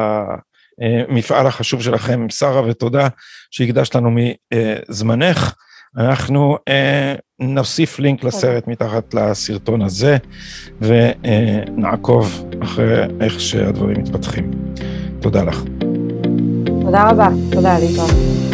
[0.81, 3.07] המפעל החשוב שלכם, שרה, ותודה
[3.51, 5.53] שהקדשת לנו מזמנך.
[5.97, 10.17] אנחנו אה, נוסיף לינק לסרט מתחת לסרטון הזה
[10.81, 14.51] ונעקוב אחרי איך שהדברים מתפתחים.
[15.25, 15.63] תודה לך.
[16.81, 18.44] תודה רבה, תודה, להתראות.